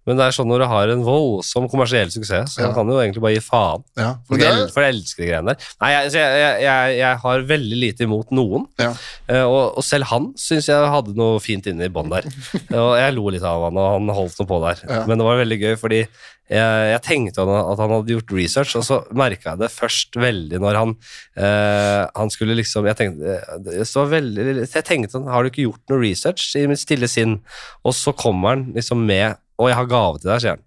[0.04, 2.72] Men det er sånn når du har en voldsom kommersiell suksess, så Ja.
[2.76, 3.84] kan du jo egentlig bare gi faen.
[3.96, 5.70] Ja, For det jeg, for jeg elsker de greiene der.
[5.80, 8.68] Nei, jeg, jeg, jeg, jeg, har veldig lite imot noen.
[8.78, 8.92] ja.
[9.28, 12.28] Eh, og, og selv han syns jeg hadde noe fint inne i bånn der.
[12.82, 14.84] og jeg lo litt av han, og han holdt noe på der.
[15.08, 18.84] Men det var veldig gøy, fordi jeg, jeg tenkte at han hadde gjort research, og
[18.84, 20.90] så merka jeg det først veldig når han
[21.40, 26.02] eh, Han skulle liksom Jeg tenkte, det veldig, jeg tenkte Har du ikke gjort noe
[26.02, 27.38] research i mitt stille sinn?
[27.80, 30.64] Og så kommer han liksom med Og jeg har gave til deg, sier han.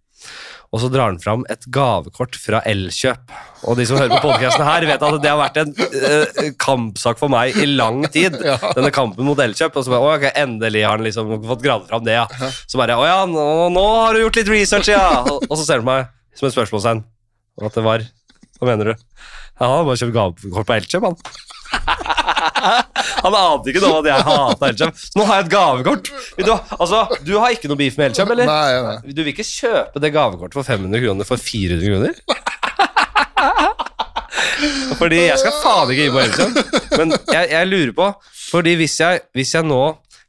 [0.75, 3.31] Og så drar han fram et gavekort fra Elkjøp.
[3.71, 7.19] Og de som hører på podkasten her, vet at det har vært en uh, kampsak
[7.21, 8.35] for meg i lang tid.
[8.75, 9.79] Denne kampen mot Elkjøp.
[9.79, 12.51] Og så bare, okay, endelig har han liksom fått gravd fram det, ja.
[12.67, 15.23] Så bare Å ja, nå, nå har du gjort litt research, ja!
[15.23, 17.03] Og, og så ser han på meg som et spørsmålstegn.
[17.57, 18.03] Og At det var
[18.59, 19.07] Hva mener du?
[19.57, 22.03] Ja, han har bare kjøpt gavekort på Elkjøp, han.
[22.27, 24.93] Han ante ikke noe at jeg hata Elkjøp.
[24.99, 26.05] Så nå har jeg et gavekort!
[26.37, 28.45] Du, altså, du har ikke noe beef med Elkjøp, eller?
[28.49, 28.97] Nei, nei.
[29.15, 32.13] Du vil ikke kjøpe det gavekortet for 500 kroner for 400 kroner?
[34.97, 36.51] Fordi jeg skal faen ikke gi på Elkjøp.
[36.97, 38.05] Men jeg, jeg lurer på
[38.49, 39.81] Fordi hvis jeg, hvis jeg nå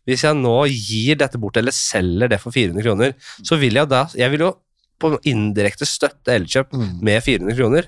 [0.09, 3.11] hvis jeg nå gir dette bort, eller selger det for 400 kroner,
[3.45, 4.55] så vil jeg da Jeg vil jo
[4.99, 6.95] på indirekte støtte Elkjøp Mm.
[7.05, 7.83] med 400 kroner.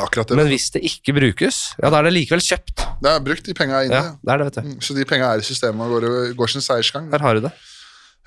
[0.00, 0.36] Akkurat det.
[0.38, 2.84] Men hvis det ikke brukes, ja, da er det likevel kjøpt.
[3.02, 3.98] Det er brukt, de penga er inne.
[4.00, 4.68] Ja, det er det, vet du.
[4.70, 6.06] Mm, Så de penga er i systemet og går,
[6.38, 7.10] går sin seiersgang.
[7.12, 7.52] Her har du det.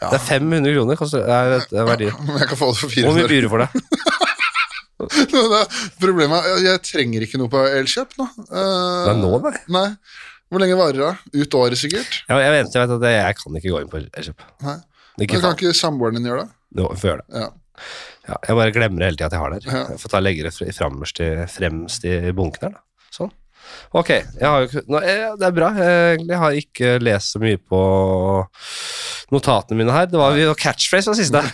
[0.01, 0.09] Ja.
[0.11, 2.15] Det er 500 kroner koster er, det er verdien.
[2.27, 3.69] Men jeg kan få det for Hvor mye byr du for det?
[4.95, 5.65] Det er
[5.99, 8.25] Problemet er jeg trenger ikke noe på Elkjøp nå.
[8.45, 9.51] Eh, Det er nå, nei.
[9.75, 9.87] Nei.
[10.49, 11.41] Hvor lenge varer det?
[11.41, 12.21] Ut året, sikkert?
[12.29, 14.45] Ja, jeg, vet, jeg vet at jeg, jeg kan ikke gå inn på Elkjøp.
[14.63, 14.77] Nei.
[15.19, 15.57] Ikke Men kan faen.
[15.59, 16.55] ikke samboeren din gjøre det?
[16.79, 17.43] Jo, får gjøre det.
[17.43, 17.49] Ja.
[18.25, 19.63] Ja, jeg bare glemmer hele tida at jeg har det.
[19.69, 19.89] her.
[19.93, 23.09] Jeg får ta og legge det fremst i, fremst i bunken her, da.
[23.13, 23.33] Sånn.
[23.97, 24.11] Ok,
[24.41, 25.69] jo nå, jeg, Det er bra.
[25.77, 27.81] Jeg jeg har ikke lest så mye på
[29.33, 30.09] notatene mine her.
[30.09, 31.43] Det var jo catchphrase var siste.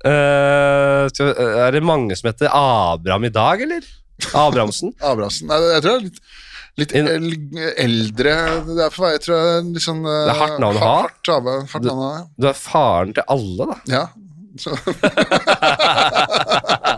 [0.00, 0.08] Ja.
[0.08, 1.04] uh,
[1.66, 3.84] er det mange som heter Abraham i dag, eller?
[4.32, 4.94] Abrahamsen?
[5.10, 5.50] Abrahamsen.
[5.50, 6.22] Nei, jeg tror det er litt,
[6.80, 6.94] litt
[7.84, 8.32] eldre
[8.86, 10.94] er vei, jeg tror jeg, litt sånn eh, Det er hardt navn å ha.
[11.02, 13.78] Hardt, hardt, hardt navn Du er faren til alle, da.
[13.92, 14.02] ja.
[14.58, 14.74] Så,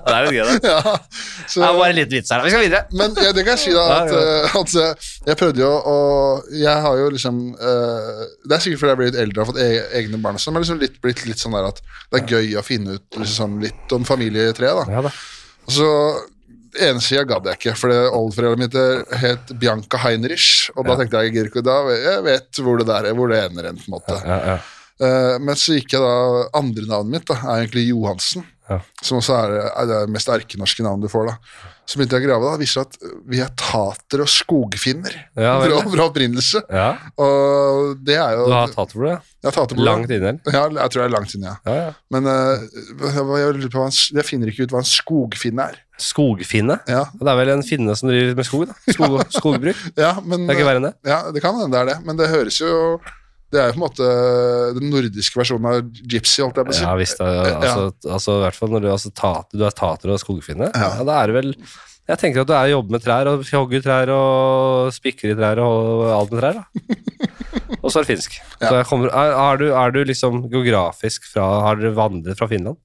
[0.06, 0.70] det er jo gøy, da.
[0.72, 0.94] ja.
[1.46, 2.40] Så, Det er bare litt vits her.
[2.40, 2.44] da.
[2.46, 2.82] Vi skal videre.
[2.96, 3.84] Men ja, det kan jeg si, da.
[3.98, 5.96] At, Ja, eh, at eh, jeg prøvde jo å
[6.56, 9.50] Jeg har jo liksom uh, Det er sikkert fordi jeg blir litt eldre og har
[9.52, 9.68] fått e
[10.00, 12.66] egne barn, sånn, men liksom litt, blitt litt sånn der at det er gøy å
[12.66, 14.76] finne ut liksom, sånn, litt om familietreet.
[14.82, 15.12] da Ja, da.
[15.68, 15.88] Og så
[16.82, 20.70] ene sida gadd jeg ikke, for oldforeldrene mine het Bianca Heinrich.
[20.76, 23.42] Og da tenkte jeg jeg ikke da, jeg vet hvor det der er, hvor det
[23.44, 23.80] ender hen.
[23.80, 24.60] på en måte Ja, ja.
[25.02, 26.14] Eh, Men så gikk jeg da
[26.58, 28.44] Andre navnet mitt da, er egentlig Johansen.
[28.70, 28.78] Ja.
[29.02, 31.26] Som også er, er det mest erkenorske navnet du får.
[31.32, 31.34] da
[31.90, 32.94] Så begynte jeg å grave, da viser at
[33.28, 36.62] vi er tater og skogfinner Ja, fra, fra opprinnelse.
[36.70, 36.86] ja.
[37.20, 39.16] Og det er jo Du har tater for det?
[39.44, 39.88] Har tater på det.
[39.90, 40.32] Langt inne.
[40.46, 41.50] Ja, jeg tror det er langt inne.
[41.50, 41.56] ja.
[41.66, 41.92] Ja, ja.
[42.14, 42.62] Men uh,
[43.42, 45.80] jeg, på jeg finner ikke ut hva en skogfinne er.
[46.02, 46.78] Skogfinne?
[46.88, 48.78] Ja, Det er vel en finne som driver med skog, da.
[48.94, 49.82] Skog, skogbruk.
[49.98, 50.94] ja men Det er ikke verre enn det.
[51.10, 52.72] Ja, det kan hende det er det, men det høres jo
[53.52, 54.10] Det er jo på en måte
[54.78, 56.84] den nordiske versjonen av gypsy, holdt jeg på å si.
[56.86, 57.20] Ja visst.
[57.20, 60.70] Altså, altså, i hvert fall når du, altså, tater, du er tater og skogfinne.
[60.72, 60.92] Ja.
[60.98, 61.08] Ja.
[61.08, 61.50] da er det vel
[62.08, 66.06] Jeg tenker at du er jobber med trær og hogger trær og i trær og
[66.16, 66.62] alt med trær.
[66.62, 66.64] da.
[67.82, 68.40] og så er det finsk.
[68.56, 68.70] Ja.
[68.72, 72.80] Så kommer, er, er, du, er du liksom geografisk fra Har dere vandret fra Finland?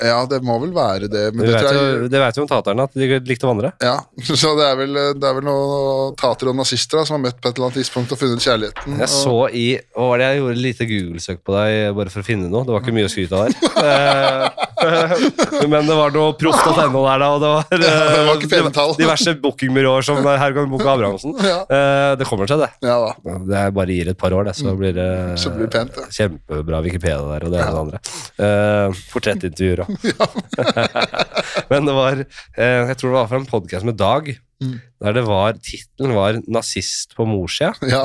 [0.00, 1.76] Ja, det må vel være det, men det, det vet jeg...
[2.02, 3.72] jo, det vet jo om taterne, at de likte å vandre.
[3.84, 3.96] Ja,
[4.42, 7.38] så det er vel, det er vel noen tater og nazister da, som har møtt
[7.40, 8.98] på et eller annet tidspunkt og funnet kjærligheten.
[8.98, 12.26] Jeg og- så i det jeg gjorde et lite Google-søk på deg bare for å
[12.26, 12.66] finne noe?
[12.66, 14.66] Det var ikke mye å skryte av der.
[14.80, 17.78] Eh, Men det var noe proft.no der, da, og det var, Ja,
[18.10, 18.94] det var ikke eh, pene tall.
[18.98, 21.34] diverse bookingbyråer som her kan Abrahamsen.
[21.44, 21.58] Ja.
[21.68, 22.70] Eh, Det kommer seg, det.
[22.88, 25.36] Ja da, Det bare gir et par år, det, så blir det, Mm.
[25.38, 26.06] så blir det pent, ja.
[26.16, 27.98] kjempebra Wikipedia der og det ene og det andre.
[28.40, 29.90] Eh, portrettintervjuer òg.
[31.70, 34.74] Men det var eh, Jeg tror det var fra en podkast med Dag, Mm.
[35.00, 37.80] der det var tittelen var 'Nazist på morssida'.
[37.88, 38.02] Ja,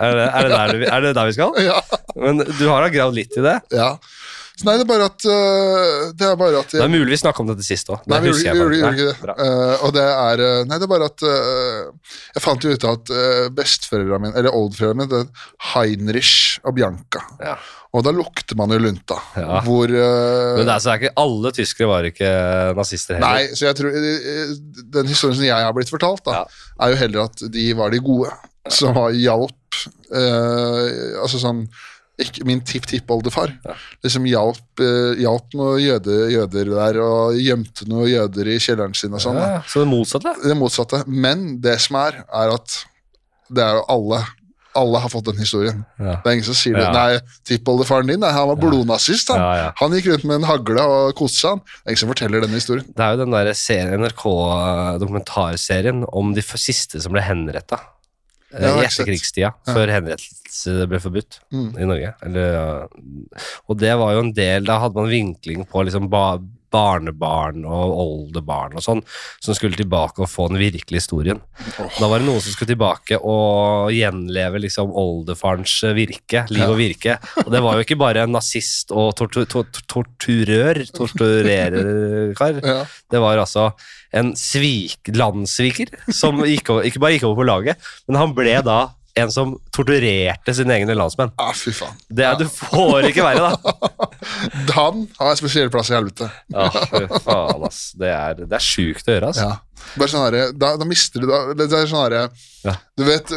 [0.00, 1.52] Er det, er, det der er det der vi skal?
[1.60, 1.80] ja,
[2.16, 3.60] Men du har da gravd litt i det?
[3.76, 3.90] ja.
[4.58, 7.20] Så nei, det er bare at øh, Det er bare at Det er mulig vi
[7.20, 8.02] snakka om dette sist òg.
[8.10, 9.34] Nei, vi gjorde, ikke det.
[9.38, 12.86] Eh, og det er eh, Nei, det er bare at uh, Jeg fant jo ut
[12.90, 17.22] at uh, besteforeldrene mine, eller oldforeldrene mine, det Heinrich og Bianca.
[17.42, 17.54] Ja.
[17.96, 19.16] Og da lukter man jo lunta.
[19.38, 19.60] Ja.
[19.64, 22.32] Hvor eh, Men det er, så er ikke, alle tyskere var ikke
[22.76, 23.38] nazister heller.
[23.38, 24.52] Nei, så jeg tror eh,
[24.98, 26.64] Den historien som jeg har blitt fortalt, da, Ja.
[26.84, 28.34] er jo heller at de var de gode.
[28.68, 29.78] Som har hjalp
[30.12, 31.62] eh, Altså sånn
[32.18, 33.74] ikke, Min tipp-tippoldefar Ja.
[34.04, 39.14] liksom hjalp, eh, hjalp noen jøde, jøder der og gjemte noen jøder i kjelleren sin
[39.14, 39.36] og sånn.
[39.38, 40.34] Ja, så det motsatte?
[40.42, 41.04] Det motsatte.
[41.06, 42.84] Men det som er, er at
[43.50, 44.24] det er jo alle
[44.78, 45.78] alle har fått den historien.
[45.98, 46.20] Ja.
[46.22, 46.84] Det er ingen som sier det.
[46.84, 46.92] Ja.
[46.92, 49.28] Nei, tippoldefaren din nei, han var blodnazist.
[49.32, 49.40] Han.
[49.40, 51.58] Ja, han gikk rundt med en hagle og koste seg.
[51.64, 52.86] Det er ingen som forteller denne historien.
[52.86, 57.78] Det er jo den der serien, NRK-dokumentarserien om de siste som ble henretta.
[58.52, 59.74] Ja, I etterkrigstida, Ja.
[59.74, 61.66] før henrettelse ble forbudt Mm.
[61.78, 62.14] i Norge.
[62.24, 62.88] Eller,
[63.68, 66.38] og det var jo en del Da hadde man vinkling på liksom ba
[66.74, 69.02] barnebarn og oldebarn og sånn,
[69.40, 71.40] som skulle tilbake og få den virkelige historien.
[71.98, 76.68] Da var det noen som skulle tilbake og gjenleve liksom oldefarens virke, liv Ja.
[76.70, 77.18] og virke.
[77.44, 82.60] Og det var jo ikke bare en nazist og tortur, tor torturør, torturererkar.
[82.64, 82.84] Ja.
[83.10, 83.70] Det var altså
[84.16, 88.54] en svik, landssviker som gikk over, ikke bare gikk over på laget, men han ble
[88.64, 88.78] da
[89.22, 91.32] en som torturerte sine egne landsmenn.
[91.40, 91.96] Ah, fy faen.
[92.08, 94.08] Det er, Du får ikke verre, da!
[94.78, 96.28] Han har en spesiell plass i helvete.
[96.54, 97.80] Ja, fy faen, ass.
[97.98, 99.42] Det er, det er sjukt å gjøre, ass.
[99.42, 99.56] Ja.
[99.98, 102.28] Bare sånn herre da, da mister du da, Det er sånn herre
[102.66, 102.72] Ja.
[102.98, 103.30] Du vet,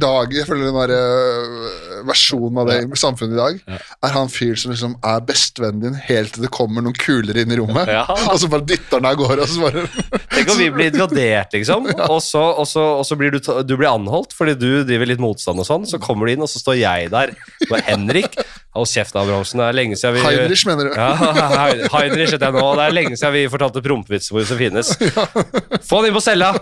[0.00, 3.78] Dag Jeg føler den derre øh, versjonen av det i samfunnet i dag Ja.
[4.08, 7.52] er han fyr som liksom er bestevennen din helt til det kommer noen kuler inn
[7.52, 8.04] i rommet, Ja.
[8.08, 9.86] og så bare dytter han av gårde, og så bare
[10.34, 13.74] Tenk om vi blir invadert, liksom, og så, og så, og så blir du, du
[13.76, 15.84] blir anholdt fordi du driver litt motstand og sånn.
[15.90, 17.32] Så kommer du inn, og så står jeg der.
[17.70, 18.38] med Henrik
[18.70, 19.58] Hold kjeft, Abrahamsen.
[19.58, 20.92] Det er lenge siden vi Heidrich, mener du?
[20.94, 21.08] Ja,
[21.96, 22.66] Heidrich heter jeg nå.
[22.78, 24.92] Det er lenge siden vi fortalte prompevitser hvor som finnes.
[25.90, 26.52] Få den inn på cella!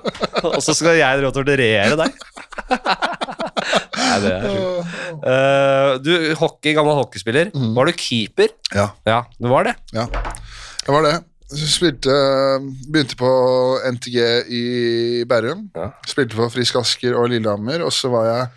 [0.48, 2.16] Og så skal jeg dra og torturere deg.
[3.98, 4.96] Nei, det er sjukt.
[5.28, 7.52] Eh, du, hockey, gammel hockeyspiller.
[7.76, 8.56] Var du keeper?
[8.72, 8.88] Ja.
[9.08, 9.76] Ja, du var det.
[9.92, 11.14] Ja, det var det.
[11.48, 12.12] Så Spilte,
[12.88, 13.28] begynte på
[13.88, 14.18] NTG
[14.52, 14.64] i
[15.28, 15.68] Bærum.
[15.76, 15.92] Ja.
[16.08, 18.48] Spilte for Frisk Asker og Lillehammer, og så var jeg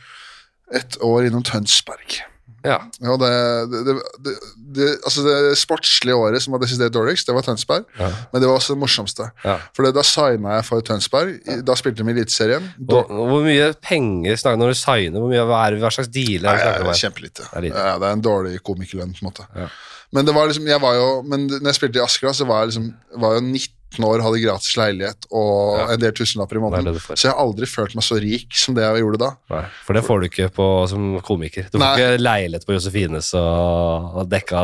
[0.81, 2.21] et år innom Tønsberg.
[2.65, 2.77] Ja.
[3.01, 3.31] Ja, det,
[3.71, 3.95] det,
[4.25, 4.33] det,
[4.77, 7.85] det, altså det sportslige året som var desidert dårligst, det var Tønsberg.
[7.99, 8.09] Ja.
[8.33, 9.29] Men det var også det morsomste.
[9.45, 9.57] Ja.
[9.77, 11.33] For da signa jeg for Tønsberg.
[11.47, 12.69] I- Da spilte vi Eliteserien.
[12.77, 15.19] Hvor, hvor mye penger snakker du når du signer?
[15.19, 16.93] Hvor mye, hva, er, hva slags deal er det om?
[16.93, 17.47] Kjempelite.
[17.53, 17.73] Det er.
[17.73, 19.47] Ja, det er en dårlig komikerlønn, på en måte.
[19.57, 19.67] Ja.
[20.13, 22.65] Men det var liksom, jeg var jo, men når jeg spilte i Asker, så var
[22.65, 22.89] jeg liksom,
[23.21, 25.87] var jo 19 år, hadde gratis leilighet og Ja.
[25.93, 26.85] en del tusenlapper i måneden.
[26.85, 27.17] det det.
[27.19, 29.31] Så jeg har aldri følt meg så rik som det jeg gjorde da.
[29.51, 31.67] Nei, for det får du ikke på, som komiker.
[31.71, 31.97] Du får Nei.
[31.99, 34.61] ikke leilighet på Josefines og, og dekka,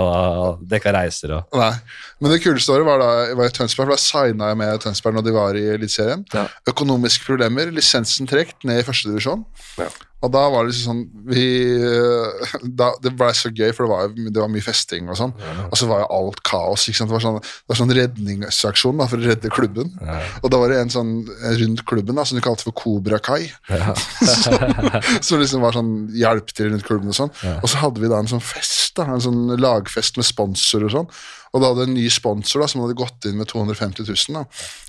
[0.64, 1.74] dekka reiser og Nei.
[2.22, 4.80] Men det kuleste året var da jeg var i Tønsberg, for da signa jeg med
[4.82, 6.26] Tønsberg når de var i Eliteserien.
[6.34, 6.48] Ja.
[6.72, 9.44] Økonomiske problemer, lisensen trukket ned i førstedivisjon.
[9.78, 9.90] Ja.
[10.26, 11.44] Og da var det liksom sånn vi,
[11.78, 15.34] øh, da, Det blei så gøy, for det var, det var mye festing og sånn.
[15.68, 16.88] Og så var jo alt kaos.
[16.90, 19.94] Det var sånn, det var sånn redningsaksjon da, for å redde klubben.
[20.02, 20.18] Ja.
[20.42, 21.14] Og da var det en sånn
[21.62, 23.52] rundt klubben da, som de kalte for Kobra Kai.
[23.70, 23.94] Ja.
[25.26, 27.34] som liksom var sånn hjelp til rundt klubben og sånn.
[27.46, 27.60] Ja.
[27.62, 30.96] Og så hadde vi da en sånn fest, da, en sånn lagfest med sponsor og
[30.96, 31.12] sånn.
[31.54, 34.44] Og da hadde en ny sponsor da, som hadde gått inn med 250 000 da,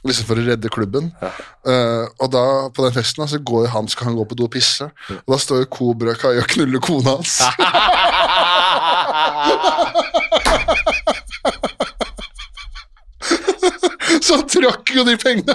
[0.08, 1.04] liksom for å redde klubben.
[1.22, 2.44] Eh, og da
[2.74, 4.86] på den festen da, så går han, skal han gå på do og pisse,
[5.18, 7.34] og da står jo Kobra Kai og knuller kona hans.
[14.22, 15.54] så han trakk jo de pengene.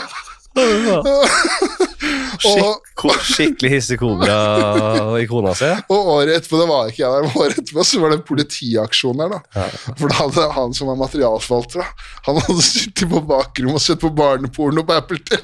[2.44, 4.36] Skikk, ko- skikkelig hissig kobra
[5.22, 5.70] i kona si.
[5.94, 8.26] Og året etterpå, det var ikke jeg der, men året etterpå så var det en
[8.28, 9.68] politiaksjon der, da.
[9.98, 11.88] For da hadde han som var materialforvalter,
[12.28, 15.42] han hadde sittet på bakrommet og sett på barneporno på Apple TV.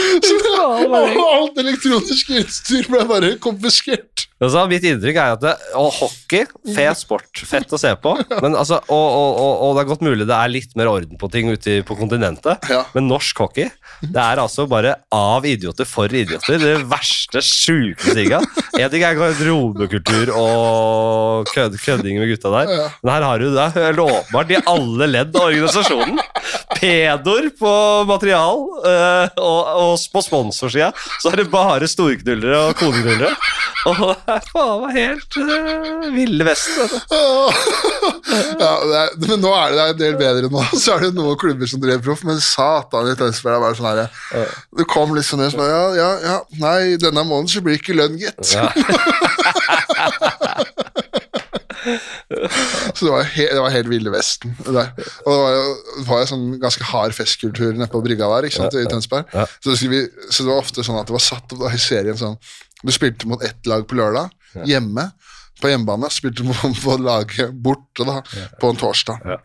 [0.00, 4.26] Og alt elektronisk utstyr ble bare konfiskert.
[4.40, 8.14] Altså, mitt inntrykk er at det, og hockey, fet sport, fett å se på.
[8.42, 11.20] Men altså, og, og, og, og det er godt mulig det er litt mer orden
[11.20, 12.70] på ting ute på kontinentet.
[12.72, 12.86] Ja.
[12.96, 13.68] Men norsk hockey
[14.00, 16.56] det er altså bare av idioter for idioter.
[16.62, 18.40] Det verste, sjuke tinga.
[18.78, 22.72] En ting er garderobekultur og kød, kødding med gutta der,
[23.02, 26.20] men her har du det helt åpenbart i alle ledd av organisasjonen.
[26.80, 27.72] Pedoer på
[28.08, 33.34] material, og, og på sponsorsida så er det bare storknullere og koneknullere.
[34.30, 36.80] Er faen meg helt uh, ville vesten.
[36.84, 36.98] altså.
[38.60, 40.62] Ja, det er, men nå er det, en del bedre nå.
[40.82, 43.88] Så er det noen klubber som drev proff, men satan i Tønsberg er bare sånn
[43.90, 44.06] herre
[44.78, 47.98] Det kom litt sånn sånn, ja, ja, ja, nei, denne måneden så blir det ikke
[47.98, 48.54] lønn, gitt.
[48.54, 48.68] Ja.
[52.94, 54.54] Så det var, he, det var helt Ville Vesten.
[54.66, 54.90] Der.
[55.24, 55.62] Og det var jo
[55.96, 59.30] det var jo sånn ganske hard festkultur nede på brygga der ikke sant, i Tønsberg.
[59.34, 59.46] Ja.
[59.64, 62.18] Så, vi, så det var ofte sånn at det var satt opp da i serien
[62.20, 62.36] sånn
[62.82, 64.30] Du spilte mot ett lag på lørdag,
[64.66, 65.10] hjemme.
[65.60, 68.20] På hjemmebane spilte du mot på laget borte da,
[68.60, 69.20] på en torsdag.
[69.28, 69.36] Ja.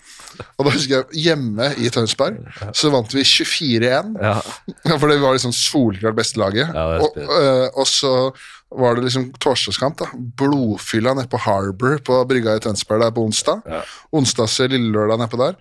[0.56, 2.38] Og da husker jeg hjemme i Tønsberg
[2.72, 4.14] så vant vi 24-1.
[4.24, 4.38] Ja.
[4.88, 6.70] Ja, for det var liksom soleklart beste laget.
[6.72, 8.14] Ja, og, øh, og så
[8.76, 10.00] var det liksom torsdagskamp.
[10.00, 10.08] da
[10.40, 13.62] Blodfylla nede på Harbour på brygga i Tønsberg der på onsdag.
[13.68, 13.82] Ja.
[14.16, 15.60] Onsdags lille lørdag nedpå der.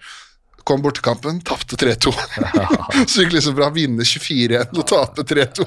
[0.65, 2.13] Kom bortekampen, tapte 3-2.
[3.11, 5.67] så gikk liksom fra å vinne 24-1 og tape 3-2.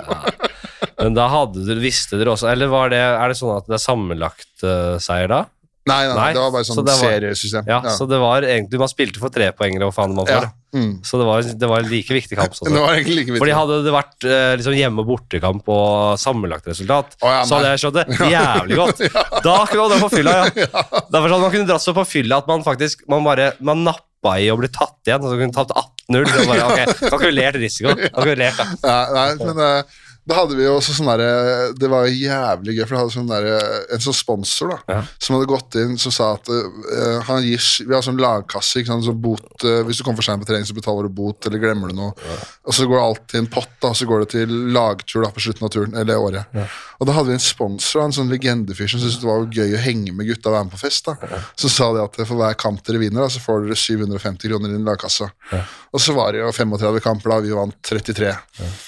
[0.97, 3.77] Men da hadde dere, visste dere også Eller var det, er det sånn at det
[3.77, 5.43] er sammenlagt uh, seier da?
[5.87, 7.67] Nei, nei, Nei, det var bare sånn så var- seriesystem.
[7.69, 10.41] Ja, så det var egentlig Man spilte for tre poeng, eller hva faen man ja.
[10.75, 10.97] Mm.
[11.07, 12.57] Så det var, det var en like viktig kamp.
[12.57, 12.67] Sånn.
[12.75, 13.39] Det var egentlig like viktig.
[13.39, 13.53] Fordi.
[13.55, 17.71] Hadde det vært eh, liksom hjemme- og bortekamp og sammenlagt resultat, Å, ja, så hadde
[17.71, 19.05] jeg skjønt det jævlig godt.
[19.47, 20.67] Da kunne man dra på fylla, ja.
[21.07, 23.85] Derfor sånn, Man kunne dratt så på fylla at man faktisk man bare, man
[24.17, 25.21] nappa i og bli tatt igjen.
[25.23, 26.27] Så kunne tatt 18-0.
[26.31, 27.93] så bare, ok, Kalkulert risiko.
[27.95, 28.65] Kalkulert, da.
[28.83, 29.97] Ja, nei, men eh,
[30.27, 33.29] da hadde vi jo også sånn derre Det var jævlig gøy, for det hadde sånn
[33.31, 33.45] der,
[33.95, 34.97] en sånn sponsor da Ja.
[35.23, 38.81] som hadde gått inn som sa at uh, han gir, Vi har sånn lagkasse.
[38.81, 39.05] Ikke sant?
[39.07, 41.61] Så bot, uh, hvis du kommer for seint på trening, så betaler du bot, eller
[41.63, 42.13] glemmer du noe.
[42.67, 45.31] Og så går det alltid en pott, da, og så går det til lagtur da
[45.31, 46.59] på slutten av turen, eller året.
[46.99, 49.81] Og da hadde vi en sponsor, en sånn legendefyr som syntes det var gøy å
[49.83, 51.05] henge med gutta og være med på fest.
[51.07, 51.15] da
[51.55, 54.73] Så sa de at for hver kamp dere vinner, da, så får dere 750 kroner
[54.73, 55.29] inn i lagkassa.
[55.51, 55.63] lagkasse.
[55.95, 58.33] Og så var det jo 35 kamper, da vi vant 33.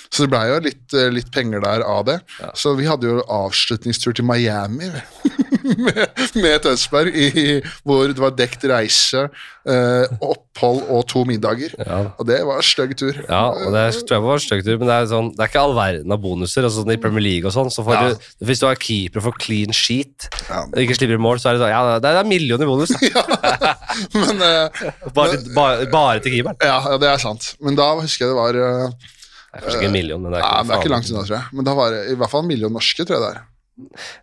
[0.10, 2.18] Så det blei jo litt, eh, litt penger der av det.
[2.60, 4.91] Så vi hadde jo avslutningstur til Miami
[5.86, 6.01] med,
[6.39, 9.26] med Tønsberg, i, hvor det var dekt reise,
[9.70, 11.74] eh, opphold og to middager.
[11.80, 11.99] Ja.
[12.20, 13.20] Og det var en stygg tur.
[13.30, 15.76] Ja, og det tror jeg var stygt, men det er, sånn, det er ikke all
[15.78, 16.66] verden av bonuser.
[16.68, 18.07] Altså, sånn I Premier League og sånn, så får Ja.
[18.14, 20.64] du, hvis du har keeper for clean sheet Ja.
[20.66, 22.70] og ikke slipper i mål, så er det sånn, ja, det er en million i
[22.70, 22.95] bonus.
[24.16, 24.84] Men eh,
[25.18, 26.60] Bare, bare, bare til keeperen.
[26.64, 27.53] ja, ja, det er sant.
[27.64, 30.39] Men da husker jeg det var eh, Det er kanskje ikke en million, men det
[30.39, 31.45] er ja, Det er ikke langt unna, tror jeg.
[31.57, 33.39] Men da var det i hvert fall en million norske, tror jeg det er.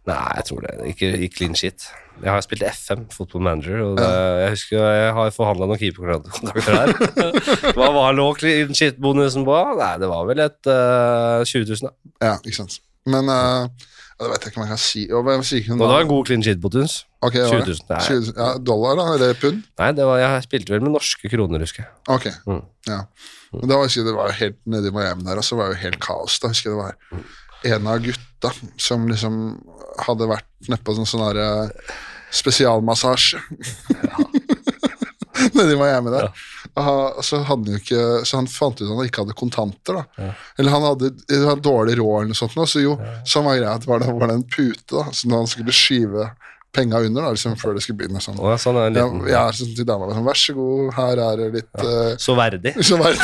[0.09, 0.75] Nei, jeg tror det.
[0.93, 1.87] Ikke ikke clean shit.
[2.23, 4.07] Jeg har spilt FM, Football Manager, og det,
[4.41, 7.35] jeg husker jeg har forhandla noen keeperkontrakter der.
[7.77, 9.59] Hva var lå clean shit-bonusen på?
[9.81, 11.93] Nei, det var vel et uh, 20 000, da.
[12.31, 12.79] Ja, ikke sant.
[13.07, 13.69] Men uh,
[14.17, 15.03] det vet jeg ikke om jeg kan si.
[15.13, 16.97] Og hvem sier ikke det var en god clean shit-bonus.
[17.27, 17.79] Okay, det var 20 det.
[17.85, 17.91] 000.
[17.93, 18.01] Nei.
[18.09, 18.37] 20 000.
[18.41, 19.07] Ja, dollar, da?
[19.19, 19.61] Eller pund?
[19.83, 21.93] Nei, det var, jeg spilte vel med norske kroner, husker jeg.
[22.17, 22.63] Ok, Mm.
[22.89, 23.03] ja.
[23.57, 25.77] Men da husker jeg det var helt nede i Miami der, og så var det
[25.77, 26.41] jo helt kaos.
[26.43, 27.29] Da husker jeg det var
[27.65, 29.39] en av gutta som liksom
[30.07, 31.49] hadde vært nedpå sånn sånn derre
[32.35, 33.41] spesialmassasje.
[35.57, 36.31] Nedi Miami der.
[36.77, 37.23] Ja.
[37.25, 37.39] så,
[37.77, 40.01] ikke, så han fant ut at han ikke hadde kontanter.
[40.01, 40.33] da.
[40.59, 42.57] Eller han hadde, han hadde dårlig råd, eller noe sånt.
[42.69, 45.75] Så jo, så var greia var det var det en pute da, som han skulle
[45.77, 46.31] skyve
[46.77, 48.21] penga under, da, liksom før det skulle begynne.
[48.21, 48.39] sånn.
[48.41, 51.17] Å, ja, sånn er liten, Ja, ja, sånn til dama sånn, Vær så god, her
[51.25, 52.73] er det litt eh, Så verdig.
[52.89, 53.21] så var det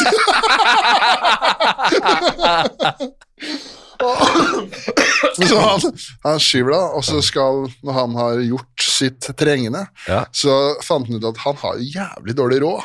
[5.32, 5.80] Så han,
[6.26, 10.24] han skyver da, og så skal, når han har gjort sitt trengende, Ja.
[10.34, 12.82] så fant han ut at han har jævlig dårlig råd.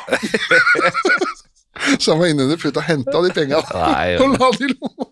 [1.98, 4.72] så han var inne under puta og henta de penga Nei, og la de i
[4.72, 5.06] lomma.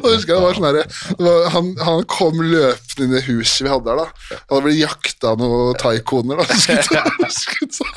[0.00, 0.84] Og jeg husker det var sånn det
[1.24, 4.36] var- han, han kom løpende inn i huset vi hadde her, da.
[4.36, 6.58] Han hadde blitt jakta av noen taikoner, da.
[6.64, 7.88] Skulle ta, skulle ta.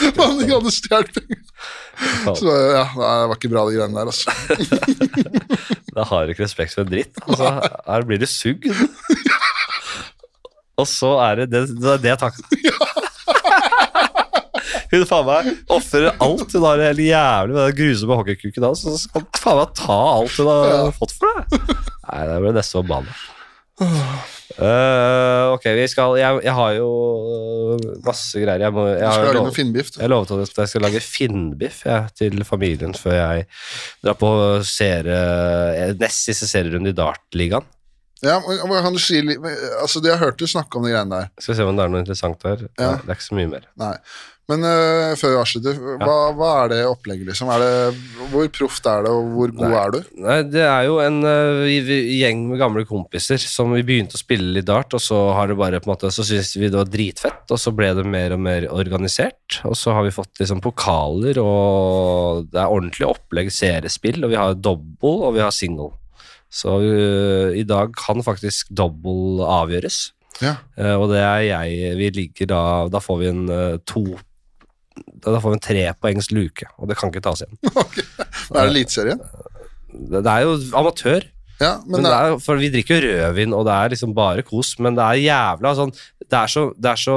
[0.20, 1.40] Han de hadde stjålet penger.
[2.38, 4.30] Så ja, nei, det var ikke bra, de greiene der, altså.
[5.96, 7.18] Da har du ikke respekt for en dritt.
[7.26, 7.50] Altså,
[7.88, 8.68] her blir du sugd.
[10.80, 12.44] Og så er det det, det, er det takket.
[14.90, 16.54] Hun faen meg ofrer alt.
[16.54, 18.82] Hun har helt jævlig med den grusomme hockeykuken hans.
[18.82, 21.60] Så skal hun faen meg ta alt hun har fått for det.
[22.06, 23.14] Nei, det ble nesten forbanna.
[23.80, 26.88] Eh, ok, vi skal Jeg, jeg har jo
[27.78, 28.60] øh, masse greier.
[28.66, 29.90] Jeg, må, jeg Du skal lage lov- noe finnbiff.
[29.96, 33.46] jeg lovet at jeg skal lage finnbiff ja, til familien før jeg
[34.04, 34.32] drar på
[34.66, 37.64] serie, nest siste serierunde i Dartligaen.
[38.20, 41.30] Ja, kan du si Altså, jeg har hørt du snakke om de greiene der.
[41.40, 42.66] Skal vi se om det er noe interessant der.
[42.76, 42.90] Ja.
[43.00, 43.64] Det er ikke så mye mer.
[43.80, 43.94] Nei.
[44.50, 47.52] Men uh, før avslutter, hva, hva er det opplegget, liksom?
[47.62, 49.80] Det, hvor proft er det, og hvor god Nei.
[49.80, 49.98] er du?
[50.24, 54.56] Nei, Det er jo en uh, gjeng med gamle kompiser som vi begynte å spille
[54.56, 56.90] litt dart, og så har det bare på en måte, så syntes vi det var
[56.90, 59.60] dritfett, og så ble det mer og mer organisert.
[59.68, 64.40] Og så har vi fått liksom pokaler, og det er ordentlig opplegg seriespill, og vi
[64.40, 65.92] har double, og vi har single.
[66.50, 70.08] Så uh, i dag kan faktisk double avgjøres.
[70.42, 70.56] Ja.
[70.74, 74.16] Uh, og det er jeg Vi ligger da Da får vi en uh, to
[75.24, 77.58] Da får vi en trepoengs luke, og det kan ikke tas igjen.
[78.50, 79.20] Er det Eliteserien?
[79.90, 81.26] Det, det er jo amatør,
[81.60, 84.14] Ja, men men det det er, for vi drikker jo rødvin, og det er liksom
[84.16, 85.92] bare kos, men det er jævla sånn
[86.30, 87.14] Det er så, det er så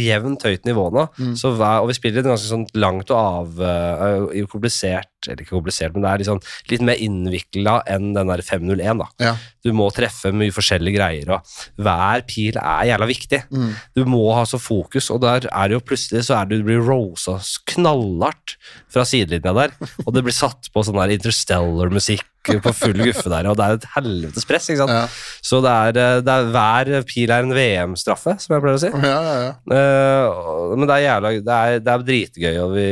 [0.00, 1.34] jevnt høyt nivå nå, Mm.
[1.36, 5.92] så og vi spiller et ganske sånn langt og av uh, komplisert Eller ikke komplisert,
[5.94, 9.06] men det er liksom litt mer innvikla enn den der 501, da.
[9.22, 9.34] ja.
[9.66, 13.40] Du må treffe mye forskjellige greier, og hver pil er jævla viktig.
[13.50, 13.72] Mm.
[13.98, 16.68] Du må ha så fokus, og der er det jo plutselig så er det, du
[16.68, 17.40] blir rosa
[17.72, 18.54] knallhardt
[18.92, 19.74] fra sidelinja der,
[20.06, 22.24] og det blir satt på sånn der interstellar-musikk
[22.64, 24.94] på full guffe der, og det er et helvetes press, ikke sant?
[24.94, 25.06] Ja.
[25.44, 28.82] Så det er, eh, det er hver pil er en VM-straffe, som jeg pleier å
[28.82, 28.90] si.
[29.06, 29.54] Ja, ja, ja.
[29.76, 32.86] Eh, men det er jævla, det er, det er dritgøy, og vi,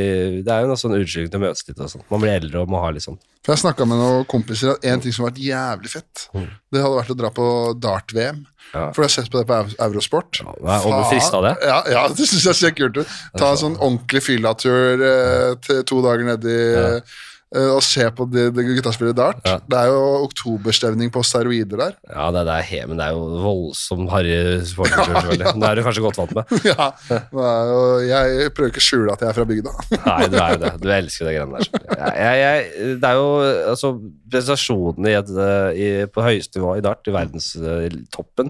[0.45, 2.07] det er jo noe sånn unnskyldning til å møtes litt og sånt.
[2.11, 3.19] Man blir eldre og må ha litt sånn.
[3.45, 6.47] For Jeg snakka med noen kompiser at en ting som har vært jævlig fett, Mm.
[6.73, 7.45] det hadde vært å dra på
[7.79, 8.45] dart-VM.
[8.73, 8.87] Ja.
[8.91, 10.39] For jeg har sett på det på Eurosport.
[10.41, 11.51] Ja, og du frista det?
[11.63, 13.07] Ja, ja, det syns jeg ser kult ut.
[13.37, 16.89] Ta en sånn ordentlig fyllatur eh, to dager nedi Ja.
[17.53, 19.41] Eh, og se på det, det gitarspillet spille dart.
[19.45, 19.57] Ja.
[19.61, 21.95] Det er jo oktoberstemning på steroider der.
[22.09, 24.35] Ja, det, det er he, men det er jo voldsom harry
[24.71, 25.53] sportskultur, selvfølgelig.
[25.61, 26.55] Det er du kanskje godt vant med.
[26.71, 26.89] ja,
[27.71, 29.75] jo, Jeg prøver ikke å skjule at jeg er fra bygda.
[30.09, 30.73] Nei, du er jo det.
[30.83, 31.89] Du elsker det greiene der.
[32.15, 33.27] Jeg, jeg, det er jo
[33.73, 33.95] altså
[34.35, 38.49] Prestasjonene i et, eh, i, på høyeste nivå i dart, i verdenstoppen,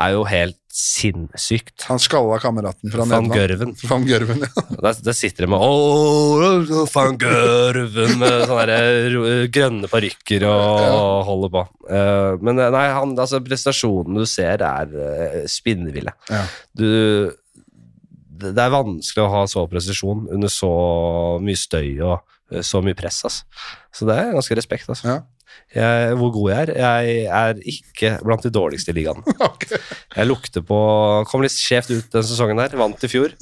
[0.00, 1.84] er jo helt sinnssykt.
[1.88, 3.72] Han skalla kameraten fra Van Gørven.
[3.90, 4.64] Van Gørven, ja.
[4.70, 9.18] Der, der sitter de med Åh, van Gørven med sånne der,
[9.54, 11.02] grønne parykker og Ja.
[11.26, 11.64] holder på.
[11.90, 16.14] Eh, men eh, nei, han, altså, prestasjonene du ser, er spinnville.
[16.30, 16.44] Ja.
[16.78, 16.88] Du
[18.40, 20.68] det er vanskelig å ha så presisjon under så
[21.44, 22.22] mye støy og
[22.54, 23.18] eh, så mye press.
[23.28, 23.44] Altså.
[23.92, 24.88] Så det er ganske respekt.
[24.88, 25.10] Altså.
[25.10, 25.18] Ja.
[25.74, 26.72] Jeg, hvor god jeg er?
[26.80, 29.22] Jeg er ikke blant de dårligste i ligaen.
[29.50, 29.78] Okay.
[30.16, 30.76] Jeg lukter på
[31.28, 32.74] Kom litt skjevt ut den sesongen der.
[32.78, 33.34] Vant i fjor.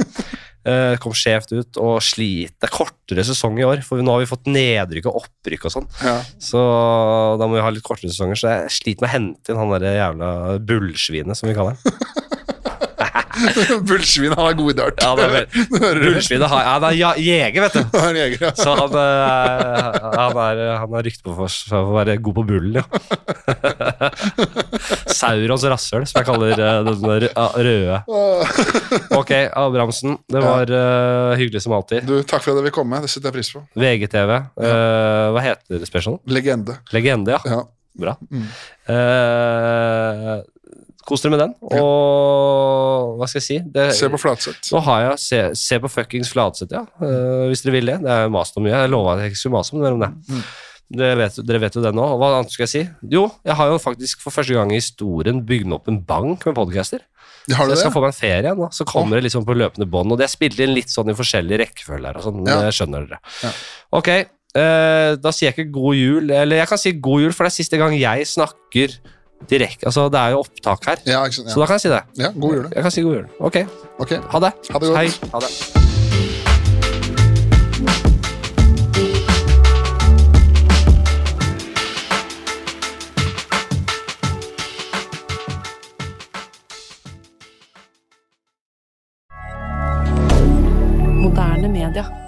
[0.68, 2.52] Uh, kom skjevt ut og slit.
[2.58, 5.74] Det er kortere sesong i år, for nå har vi fått nedrykk og opprykk og
[5.76, 5.88] sånn.
[6.02, 6.18] Ja.
[6.42, 6.62] Så
[7.40, 8.40] da må vi ha litt kortere sesonger.
[8.40, 10.32] Så jeg sliter med å hente inn han der jævla
[10.68, 12.24] bullsvinet, som vi kaller han.
[13.88, 15.02] Bullsvin, han er god i dart.
[15.02, 17.82] Ja, det er har, han er jeger, vet du.
[17.98, 18.52] Han er jeger, ja.
[18.58, 22.44] Så han, eh, han, er, han har rykte på for, for å være god på
[22.48, 22.84] bullen, ja.
[25.18, 27.06] Saurons rasshøl, som jeg kaller eh, den
[27.68, 28.02] røde.
[29.18, 32.06] Ok, Abrahamsen, det var uh, hyggelig som alltid.
[32.08, 33.00] Du, Takk for at jeg vil komme.
[33.04, 33.64] Det setter jeg pris på.
[33.78, 36.20] VGTV, Uh, hva heter specialen?
[36.30, 36.78] Legende.
[36.94, 37.40] Legende, ja.
[37.48, 37.64] Ja.
[37.98, 38.14] Bra.
[38.30, 38.44] Mm.
[38.94, 40.42] Eh,
[41.08, 43.58] kos dere med den, og hva skal jeg si?
[43.74, 44.70] Det, Se på Flatseth.
[44.74, 46.84] Nå har jeg Se, se på fuckings Flatseth, ja.
[47.00, 47.98] Uh, hvis dere vil det.
[48.04, 48.76] Det er mast om mye.
[48.76, 50.10] Jeg lova at jeg ikke skulle mase om det.
[50.28, 50.42] Mm.
[50.98, 52.04] Det vet, dere vet jo det nå.
[52.20, 52.82] Hva annet skal jeg si?
[53.12, 56.56] Jo, jeg har jo faktisk for første gang i historien bygd opp en bank med
[56.56, 57.02] podcaster.
[57.48, 57.78] Så jeg jeg det?
[57.80, 58.70] skal få meg en ferie nå.
[58.76, 60.12] Så kommer det liksom på løpende bånd.
[60.12, 62.40] Og det er spilt inn litt sånn i forskjellig rekkefølge her og sånn.
[62.48, 62.72] Ja.
[62.72, 63.20] Skjønner dere.
[63.44, 63.52] Ja.
[64.00, 66.32] Ok, eh, da sier jeg ikke god jul.
[66.32, 68.98] Eller jeg kan si god jul, for det er siste gang jeg snakker
[69.50, 69.86] direkte.
[69.86, 70.96] Altså, det er jo opptak her.
[71.06, 71.50] Ja, ikke sant?
[71.50, 72.02] Så da kan jeg si det.
[72.18, 72.70] ja, god jul.
[72.74, 73.26] Jeg kan si god jul.
[73.38, 73.56] Ok,
[73.98, 74.18] okay.
[74.30, 74.52] ha det.
[74.72, 74.98] Ha det godt.
[74.98, 75.08] Hei.
[75.32, 75.52] Ha det.
[91.22, 92.27] Moderne media.